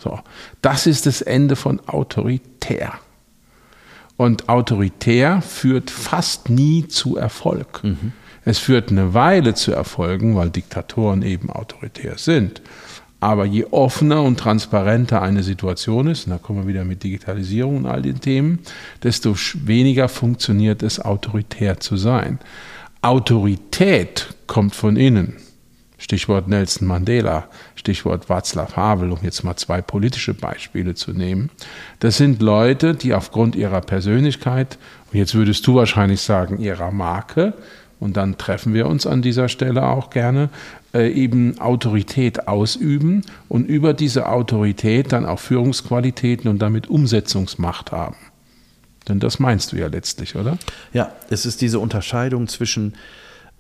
So, 0.04 0.20
das 0.62 0.86
ist 0.86 1.06
das 1.06 1.22
Ende 1.22 1.56
von 1.56 1.80
autoritär. 1.88 2.94
Und 4.18 4.50
autoritär 4.50 5.42
führt 5.42 5.90
fast 5.90 6.50
nie 6.50 6.88
zu 6.90 7.16
Erfolg. 7.16 7.84
Mhm. 7.84 8.12
Es 8.44 8.60
führt 8.60 8.92
eine 8.92 9.14
Weile 9.14 9.54
zu 9.54 9.72
Erfolgen, 9.72 10.36
weil 10.36 10.50
Diktatoren 10.50 11.22
eben 11.22 11.50
autoritär 11.50 12.18
sind. 12.18 12.62
Aber 13.22 13.46
je 13.46 13.66
offener 13.72 14.22
und 14.22 14.38
transparenter 14.38 15.22
eine 15.22 15.44
Situation 15.44 16.08
ist, 16.08 16.28
und 16.28 16.32
da 16.32 16.38
kommen 16.38 16.64
wir 16.64 16.68
wieder 16.68 16.84
mit 16.84 17.04
Digitalisierung 17.04 17.78
und 17.78 17.86
all 17.86 18.02
den 18.02 18.20
Themen, 18.20 18.60
desto 19.02 19.36
weniger 19.64 20.10
funktioniert 20.10 20.84
es, 20.84 21.00
autoritär 21.00 21.80
zu 21.80 21.96
sein. 21.96 22.40
Autorität 23.02 24.36
kommt 24.48 24.76
von 24.76 24.98
innen. 24.98 25.38
Stichwort 26.04 26.50
Nelson 26.50 26.86
Mandela, 26.86 27.46
Stichwort 27.76 28.26
Václav 28.30 28.76
Havel, 28.76 29.14
um 29.14 29.20
jetzt 29.22 29.46
mal 29.46 29.56
zwei 29.56 29.82
politische 29.82 30.34
Beispiele 30.34 30.96
zu 30.96 31.14
nehmen. 31.14 31.50
Das 32.00 32.18
sind 32.18 32.42
Leute, 32.42 32.94
die 32.94 33.14
aufgrund 33.14 33.56
ihrer 33.56 33.80
Persönlichkeit, 33.80 34.78
und 35.12 35.18
jetzt 35.18 35.34
würdest 35.34 35.66
du 35.66 35.76
wahrscheinlich 35.76 36.20
sagen, 36.20 36.60
ihrer 36.60 36.92
Marke, 36.92 37.54
und 38.02 38.18
dann 38.18 38.38
treffen 38.38 38.74
wir 38.74 38.88
uns 38.88 39.08
an 39.08 39.22
dieser 39.22 39.48
Stelle 39.48 39.88
auch 39.88 40.10
gerne, 40.10 40.50
äh, 40.94 41.10
eben 41.10 41.58
Autorität 41.62 42.50
ausüben 42.50 43.22
und 43.48 43.66
über 43.70 43.94
diese 43.94 44.28
Autorität 44.28 45.14
dann 45.14 45.26
auch 45.26 45.40
Führungsqualitäten 45.40 46.50
und 46.50 46.60
damit 46.60 46.90
Umsetzungsmacht 46.90 47.94
haben. 47.94 48.18
Denn 49.08 49.22
das 49.22 49.40
meinst 49.40 49.72
du 49.72 49.78
ja 49.78 49.88
letztlich, 49.88 50.36
oder? 50.36 50.58
Ja, 50.92 51.14
es 51.30 51.46
ist 51.46 51.62
diese 51.62 51.80
Unterscheidung 51.80 52.50
zwischen 52.50 52.94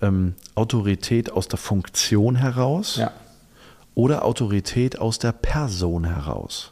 ähm, 0.03 0.35
Autorität 0.55 1.31
aus 1.31 1.47
der 1.47 1.57
Funktion 1.57 2.35
heraus 2.35 2.97
Ja. 2.97 3.11
oder 3.95 4.25
Autorität 4.25 4.99
aus 4.99 5.17
der 5.17 5.31
Person 5.31 6.03
heraus. 6.05 6.69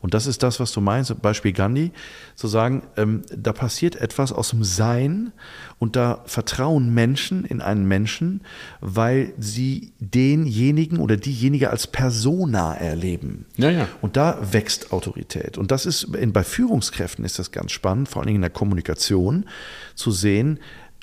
Und 0.00 0.14
das 0.14 0.26
ist 0.26 0.42
das, 0.42 0.58
was 0.58 0.72
du 0.72 0.80
meinst, 0.80 1.20
Beispiel 1.20 1.52
Gandhi, 1.52 1.92
zu 2.34 2.48
sagen, 2.48 2.82
ähm, 2.96 3.22
da 3.36 3.52
passiert 3.52 3.96
etwas 3.96 4.32
aus 4.32 4.50
dem 4.50 4.64
Sein 4.64 5.32
und 5.78 5.94
da 5.94 6.22
vertrauen 6.24 6.92
Menschen 6.94 7.44
in 7.44 7.60
einen 7.60 7.84
Menschen, 7.86 8.40
weil 8.80 9.34
sie 9.38 9.92
denjenigen 10.00 10.98
oder 10.98 11.18
diejenige 11.18 11.68
als 11.70 11.86
Persona 11.86 12.74
erleben. 12.74 13.44
Ja, 13.56 13.70
ja. 13.70 13.88
Und 14.00 14.16
da 14.16 14.38
wächst 14.52 14.90
Autorität. 14.92 15.58
Und 15.58 15.70
das 15.70 15.84
ist, 15.84 16.04
in, 16.14 16.32
bei 16.32 16.44
Führungskräften 16.44 17.24
ist 17.26 17.38
das 17.38 17.52
ganz 17.52 17.70
spannend, 17.70 18.08
vor 18.08 18.22
allen 18.22 18.28
Dingen 18.28 18.36
in 18.36 18.42
der 18.42 18.50
Kommunikation, 18.50 19.44
zu 19.94 20.10
sehen, 20.10 20.58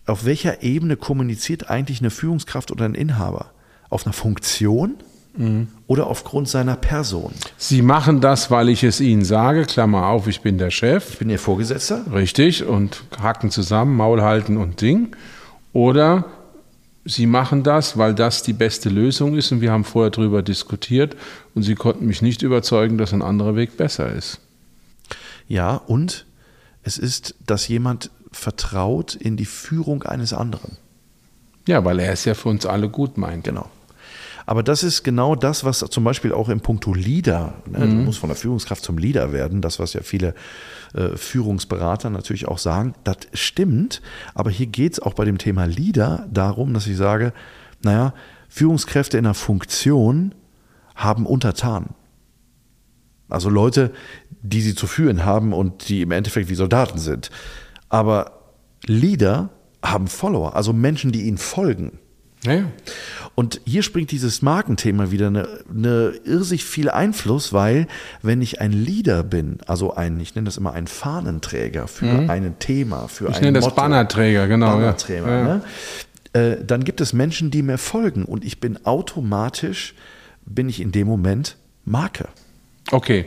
auf 0.07 0.25
welcher 0.25 0.63
Ebene 0.63 0.97
kommuniziert 0.97 1.69
eigentlich 1.69 1.99
eine 1.99 2.09
Führungskraft 2.09 2.71
oder 2.71 2.85
ein 2.85 2.95
Inhaber? 2.95 3.51
Auf 3.89 4.05
einer 4.05 4.13
Funktion 4.13 4.95
oder 5.85 6.07
aufgrund 6.07 6.49
seiner 6.49 6.75
Person? 6.75 7.31
Sie 7.57 7.83
machen 7.83 8.21
das, 8.21 8.49
weil 8.49 8.69
ich 8.69 8.83
es 8.83 8.99
Ihnen 8.99 9.23
sage, 9.23 9.65
Klammer 9.65 10.07
auf, 10.07 10.27
ich 10.27 10.41
bin 10.41 10.57
der 10.57 10.71
Chef. 10.71 11.11
Ich 11.11 11.19
bin 11.19 11.29
Ihr 11.29 11.37
Vorgesetzter. 11.37 12.05
Richtig, 12.11 12.63
und 12.65 13.03
hacken 13.21 13.51
zusammen, 13.51 13.95
Maul 13.95 14.23
halten 14.23 14.57
und 14.57 14.81
Ding. 14.81 15.15
Oder 15.73 16.25
Sie 17.05 17.27
machen 17.27 17.63
das, 17.63 17.97
weil 17.97 18.15
das 18.15 18.41
die 18.43 18.53
beste 18.53 18.89
Lösung 18.89 19.37
ist 19.37 19.51
und 19.51 19.61
wir 19.61 19.71
haben 19.71 19.83
vorher 19.83 20.09
darüber 20.09 20.41
diskutiert 20.41 21.15
und 21.53 21.63
Sie 21.63 21.75
konnten 21.75 22.07
mich 22.07 22.21
nicht 22.21 22.41
überzeugen, 22.41 22.97
dass 22.97 23.13
ein 23.13 23.21
anderer 23.21 23.55
Weg 23.55 23.77
besser 23.77 24.11
ist. 24.11 24.39
Ja, 25.47 25.75
und 25.75 26.25
es 26.83 26.97
ist, 26.97 27.35
dass 27.45 27.67
jemand 27.67 28.09
vertraut 28.31 29.15
in 29.15 29.37
die 29.37 29.45
Führung 29.45 30.03
eines 30.03 30.33
anderen. 30.33 30.77
Ja, 31.67 31.83
weil 31.83 31.99
er 31.99 32.13
es 32.13 32.25
ja 32.25 32.33
für 32.33 32.49
uns 32.49 32.65
alle 32.65 32.89
gut 32.89 33.17
meint. 33.17 33.43
Genau. 33.43 33.69
Aber 34.45 34.63
das 34.63 34.81
ist 34.81 35.03
genau 35.03 35.35
das, 35.35 35.65
was 35.65 35.79
zum 35.79 36.05
Beispiel 36.05 36.31
auch 36.31 36.47
im 36.47 36.61
Punkto 36.61 36.93
Leader, 36.93 37.55
ne, 37.69 37.79
du 37.79 37.87
musst 37.87 38.19
von 38.19 38.29
der 38.29 38.37
Führungskraft 38.37 38.81
zum 38.81 38.97
Leader 38.97 39.33
werden, 39.33 39.61
das, 39.61 39.77
was 39.77 39.91
ja 39.91 40.01
viele 40.01 40.35
äh, 40.93 41.17
Führungsberater 41.17 42.09
natürlich 42.09 42.47
auch 42.47 42.57
sagen, 42.57 42.93
das 43.03 43.17
stimmt. 43.33 44.01
Aber 44.33 44.49
hier 44.49 44.67
geht 44.67 44.93
es 44.93 44.99
auch 45.01 45.13
bei 45.15 45.25
dem 45.25 45.37
Thema 45.37 45.65
Leader 45.65 46.27
darum, 46.31 46.73
dass 46.73 46.87
ich 46.87 46.95
sage, 46.95 47.33
naja, 47.83 48.13
Führungskräfte 48.47 49.17
in 49.17 49.25
der 49.25 49.33
Funktion 49.33 50.33
haben 50.95 51.25
Untertanen. 51.25 51.89
Also 53.27 53.49
Leute, 53.49 53.91
die 54.41 54.61
sie 54.61 54.75
zu 54.75 54.87
führen 54.87 55.25
haben 55.25 55.51
und 55.51 55.89
die 55.89 56.01
im 56.01 56.11
Endeffekt 56.11 56.47
wie 56.47 56.55
Soldaten 56.55 56.99
sind. 56.99 57.29
Aber 57.89 58.31
Leader 58.85 59.49
haben 59.83 60.07
Follower, 60.07 60.55
also 60.55 60.73
Menschen, 60.73 61.11
die 61.11 61.23
ihnen 61.23 61.37
folgen. 61.37 61.99
Ja, 62.43 62.53
ja. 62.53 62.71
Und 63.35 63.61
hier 63.65 63.83
springt 63.83 64.11
dieses 64.11 64.41
Markenthema 64.41 65.11
wieder 65.11 65.27
eine, 65.27 65.47
eine 65.69 66.13
irrsig 66.23 66.65
viel 66.65 66.89
Einfluss, 66.89 67.51
weil 67.51 67.87
wenn 68.21 68.41
ich 68.41 68.61
ein 68.61 68.71
Leader 68.71 69.23
bin, 69.23 69.57
also 69.65 69.93
ein, 69.95 70.19
ich 70.19 70.35
nenne 70.35 70.45
das 70.45 70.57
immer 70.57 70.73
ein 70.73 70.87
Fahnenträger 70.87 71.87
für 71.87 72.05
ein 72.29 72.59
Thema, 72.59 73.07
für 73.07 73.25
Mhm. 73.25 73.29
Ich 73.31 73.37
ein 73.37 73.43
nenne 73.43 73.59
das 73.59 73.75
Bannerträger, 73.75 74.47
genau. 74.47 74.71
Bannerträger, 74.71 75.27
ja. 75.29 75.43
ne? 75.43 75.61
äh, 76.33 76.63
dann 76.63 76.83
gibt 76.83 77.01
es 77.01 77.13
Menschen, 77.13 77.51
die 77.51 77.61
mir 77.61 77.77
folgen 77.77 78.23
und 78.25 78.45
ich 78.45 78.59
bin 78.59 78.85
automatisch, 78.85 79.95
bin 80.45 80.69
ich 80.69 80.79
in 80.79 80.91
dem 80.91 81.07
Moment 81.07 81.57
Marke. 81.85 82.29
Okay. 82.91 83.25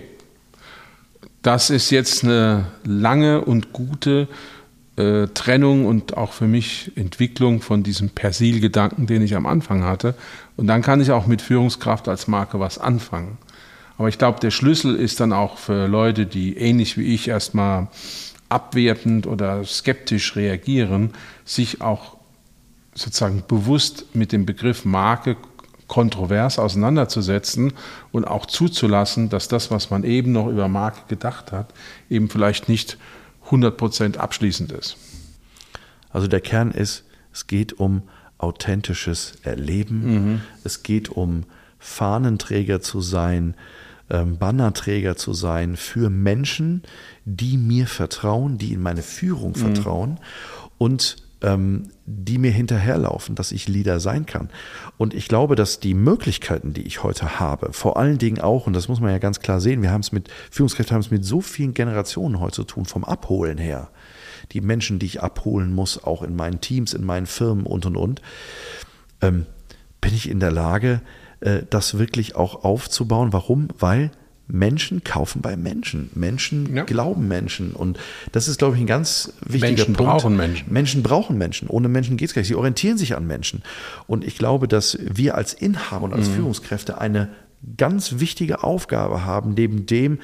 Das 1.43 1.71
ist 1.71 1.91
jetzt 1.91 2.23
eine 2.23 2.67
lange 2.85 3.43
und 3.43 3.73
gute 3.73 4.29
äh, 4.97 5.27
Trennung 5.29 5.87
und 5.87 6.17
auch 6.17 6.33
für 6.33 6.47
mich 6.47 6.93
Entwicklung 6.97 7.63
von 7.63 7.83
diesem 7.83 8.11
Persil-Gedanken, 8.11 9.07
den 9.07 9.23
ich 9.23 9.35
am 9.35 9.47
Anfang 9.47 9.85
hatte. 9.85 10.15
Und 10.57 10.67
dann 10.67 10.83
kann 10.83 11.01
ich 11.01 11.11
auch 11.11 11.27
mit 11.27 11.41
Führungskraft 11.41 12.09
als 12.09 12.29
Marke 12.29 12.61
was 12.61 12.79
anfangen. 12.79 13.39
Aber 13.97 14.09
ich 14.09 14.19
glaube, 14.19 14.41
der 14.41 14.51
Schlüssel 14.51 14.97
ist 14.97 15.21
dann 15.21 15.33
auch 15.33 15.59
für 15.59 15.87
Leute, 15.87 16.27
die 16.27 16.57
ähnlich 16.57 16.99
wie 16.99 17.15
ich 17.15 17.29
erstmal 17.29 17.89
abwertend 18.51 19.27
oder 19.27 19.65
skeptisch 19.65 20.37
reagieren, 20.37 21.11
sich 21.45 21.81
auch 21.81 22.17
sozusagen 22.95 23.45
bewusst 23.47 24.07
mit 24.15 24.33
dem 24.33 24.45
Begriff 24.45 24.85
Marke 24.85 25.37
kontrovers 25.91 26.61
auseinanderzusetzen 26.61 27.73
und 28.13 28.25
auch 28.25 28.47
zuzulassen, 28.47 29.29
dass 29.29 29.49
das, 29.49 29.73
was 29.73 29.91
man 29.91 30.05
eben 30.05 30.31
noch 30.31 30.47
über 30.47 30.69
Marke 30.69 31.01
gedacht 31.09 31.51
hat, 31.51 31.75
eben 32.09 32.31
vielleicht 32.31 32.69
nicht 32.69 32.97
100% 33.51 34.17
abschließend 34.17 34.71
ist. 34.71 34.97
Also 36.13 36.29
der 36.29 36.41
Kern 36.41 36.71
ist, 36.71 37.03
es 37.33 37.49
geht 37.49 37.73
um 37.73 38.03
authentisches 38.39 39.35
Erleben, 39.43 40.43
es 40.63 40.85
geht 40.85 41.09
um 41.09 41.43
Fahnenträger 41.81 42.81
zu 42.81 43.01
sein, 43.01 43.57
ähm, 44.11 44.39
Bannerträger 44.39 45.17
zu 45.17 45.33
sein 45.33 45.75
für 45.75 46.09
Menschen, 46.09 46.83
die 47.25 47.57
mir 47.57 47.89
vertrauen, 47.89 48.59
die 48.59 48.75
in 48.75 48.81
meine 48.81 49.03
Führung 49.03 49.57
vertrauen. 49.57 50.21
Und 50.79 51.17
die 51.43 52.37
mir 52.39 52.51
hinterherlaufen, 52.51 53.35
dass 53.35 53.51
ich 53.53 53.67
Leader 53.67 53.99
sein 53.99 54.27
kann. 54.27 54.51
Und 54.99 55.15
ich 55.15 55.27
glaube, 55.27 55.57
dass 55.57 55.81
die 55.81 55.95
Möglichkeiten, 55.95 56.75
die 56.75 56.83
ich 56.83 57.03
heute 57.03 57.41
habe, 57.41 57.73
vor 57.73 57.97
allen 57.97 58.19
Dingen 58.19 58.41
auch, 58.41 58.67
und 58.67 58.75
das 58.75 58.89
muss 58.89 59.01
man 59.01 59.11
ja 59.11 59.19
ganz 59.19 59.41
klar 59.41 59.61
sehen, 59.61 59.81
wir 59.81 59.91
haben 59.91 60.03
es 60.03 60.13
mit, 60.13 60.29
Führungskräfte 60.51 60.93
haben 60.93 61.01
es 61.01 61.11
mit 61.11 61.25
so 61.25 61.41
vielen 61.41 61.73
Generationen 61.73 62.41
heute 62.41 62.57
zu 62.57 62.65
tun, 62.65 62.85
vom 62.85 63.05
Abholen 63.05 63.57
her. 63.57 63.89
Die 64.53 64.61
Menschen, 64.61 64.99
die 64.99 65.07
ich 65.07 65.23
abholen 65.23 65.73
muss, 65.75 66.03
auch 66.03 66.23
in 66.23 66.37
meinen 66.37 66.61
Teams, 66.61 66.93
in 66.93 67.05
meinen 67.05 67.27
Firmen 67.27 67.65
und 67.65 67.87
und 67.87 67.97
und, 67.97 68.21
ähm, 69.23 69.47
bin 70.03 70.15
ich 70.15 70.29
in 70.29 70.41
der 70.41 70.53
Lage, 70.53 71.01
äh, 71.41 71.63
das 71.71 71.99
wirklich 71.99 72.37
auch 72.37 72.65
aufzubauen. 72.65 73.33
Warum? 73.33 73.69
Weil 73.79 74.11
Menschen 74.53 75.05
kaufen 75.05 75.43
bei 75.43 75.57
Menschen. 75.57 76.11
Menschen 76.15 76.75
Ja. 76.75 76.85
glauben 76.85 77.29
Menschen. 77.29 77.73
Und 77.73 77.99
das 78.33 78.49
ist, 78.49 78.59
glaube 78.59 78.77
ich, 78.77 78.81
ein 78.83 78.87
ganz 78.87 79.33
wichtiger 79.45 79.67
Menschen 79.69 79.95
Punkt. 79.95 80.11
brauchen 80.13 80.37
Menschen. 80.37 80.73
Menschen 80.73 81.03
brauchen 81.03 81.39
Menschen. 81.39 81.69
Ohne 81.69 81.89
Menschen 81.89 82.17
geht 82.17 82.29
es 82.29 82.35
gar 82.35 82.41
nicht. 82.41 82.49
Sie 82.49 82.55
orientieren 82.55 82.99
sich 82.99 83.17
an 83.17 83.27
Menschen. 83.27 83.63
Und 84.07 84.25
ich 84.25 84.37
glaube, 84.39 84.69
dass 84.69 84.99
wir 85.01 85.35
als 85.35 85.53
Inhaber 85.55 86.05
und 86.05 86.13
als 86.15 86.29
Mhm. 86.29 86.35
Führungskräfte 86.35 87.01
eine 87.01 87.29
ganz 87.77 88.19
wichtige 88.21 88.63
Aufgabe 88.65 89.25
haben, 89.25 89.55
neben 89.55 89.87
dem, 89.87 90.19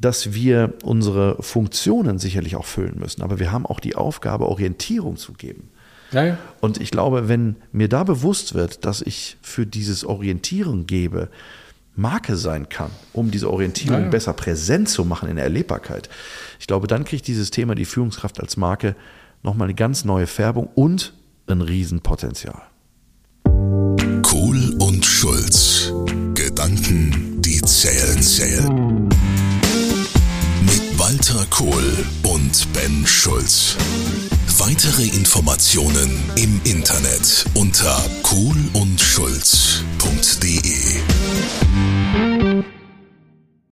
dass 0.00 0.32
wir 0.32 0.74
unsere 0.82 1.36
Funktionen 1.42 2.18
sicherlich 2.18 2.56
auch 2.56 2.64
füllen 2.64 2.98
müssen. 2.98 3.22
Aber 3.22 3.38
wir 3.38 3.52
haben 3.52 3.66
auch 3.66 3.80
die 3.80 3.96
Aufgabe, 3.96 4.46
Orientierung 4.46 5.16
zu 5.16 5.32
geben. 5.34 5.68
Ja, 6.12 6.24
ja. 6.24 6.38
Und 6.60 6.80
ich 6.80 6.90
glaube, 6.90 7.28
wenn 7.28 7.56
mir 7.70 7.88
da 7.88 8.02
bewusst 8.04 8.54
wird, 8.54 8.84
dass 8.84 9.02
ich 9.02 9.36
für 9.42 9.66
dieses 9.66 10.04
Orientieren 10.04 10.86
gebe, 10.86 11.28
Marke 11.96 12.36
sein 12.36 12.68
kann, 12.68 12.90
um 13.12 13.30
diese 13.30 13.50
Orientierung 13.50 13.98
Ja, 13.98 14.04
ja. 14.04 14.10
besser 14.10 14.32
präsent 14.32 14.88
zu 14.88 15.04
machen 15.04 15.28
in 15.28 15.36
der 15.36 15.44
Erlebbarkeit, 15.44 16.08
ich 16.58 16.66
glaube, 16.66 16.86
dann 16.86 17.04
kriegt 17.04 17.26
dieses 17.26 17.50
Thema 17.50 17.74
die 17.74 17.84
Führungskraft 17.84 18.40
als 18.40 18.56
Marke 18.56 18.94
nochmal 19.42 19.66
eine 19.66 19.74
ganz 19.74 20.04
neue 20.04 20.26
Färbung 20.26 20.68
und 20.74 21.14
ein 21.46 21.62
Riesenpotenzial. 21.62 22.62
Kohl 24.22 24.76
und 24.78 25.04
Schulz. 25.04 25.92
Gedanken, 26.34 27.40
die 27.40 27.60
zählen, 27.62 28.22
zählen. 28.22 29.08
Mit 30.62 30.98
Walter 30.98 31.44
Kohl 31.50 32.04
und 32.22 32.72
Ben 32.72 33.04
Schulz. 33.06 33.76
Weitere 34.58 35.04
Informationen 35.04 36.10
im 36.36 36.60
Internet 36.64 37.46
unter 37.54 37.96
Kohl 38.22 38.56
und 38.74 39.00
Schulz. 39.00 39.82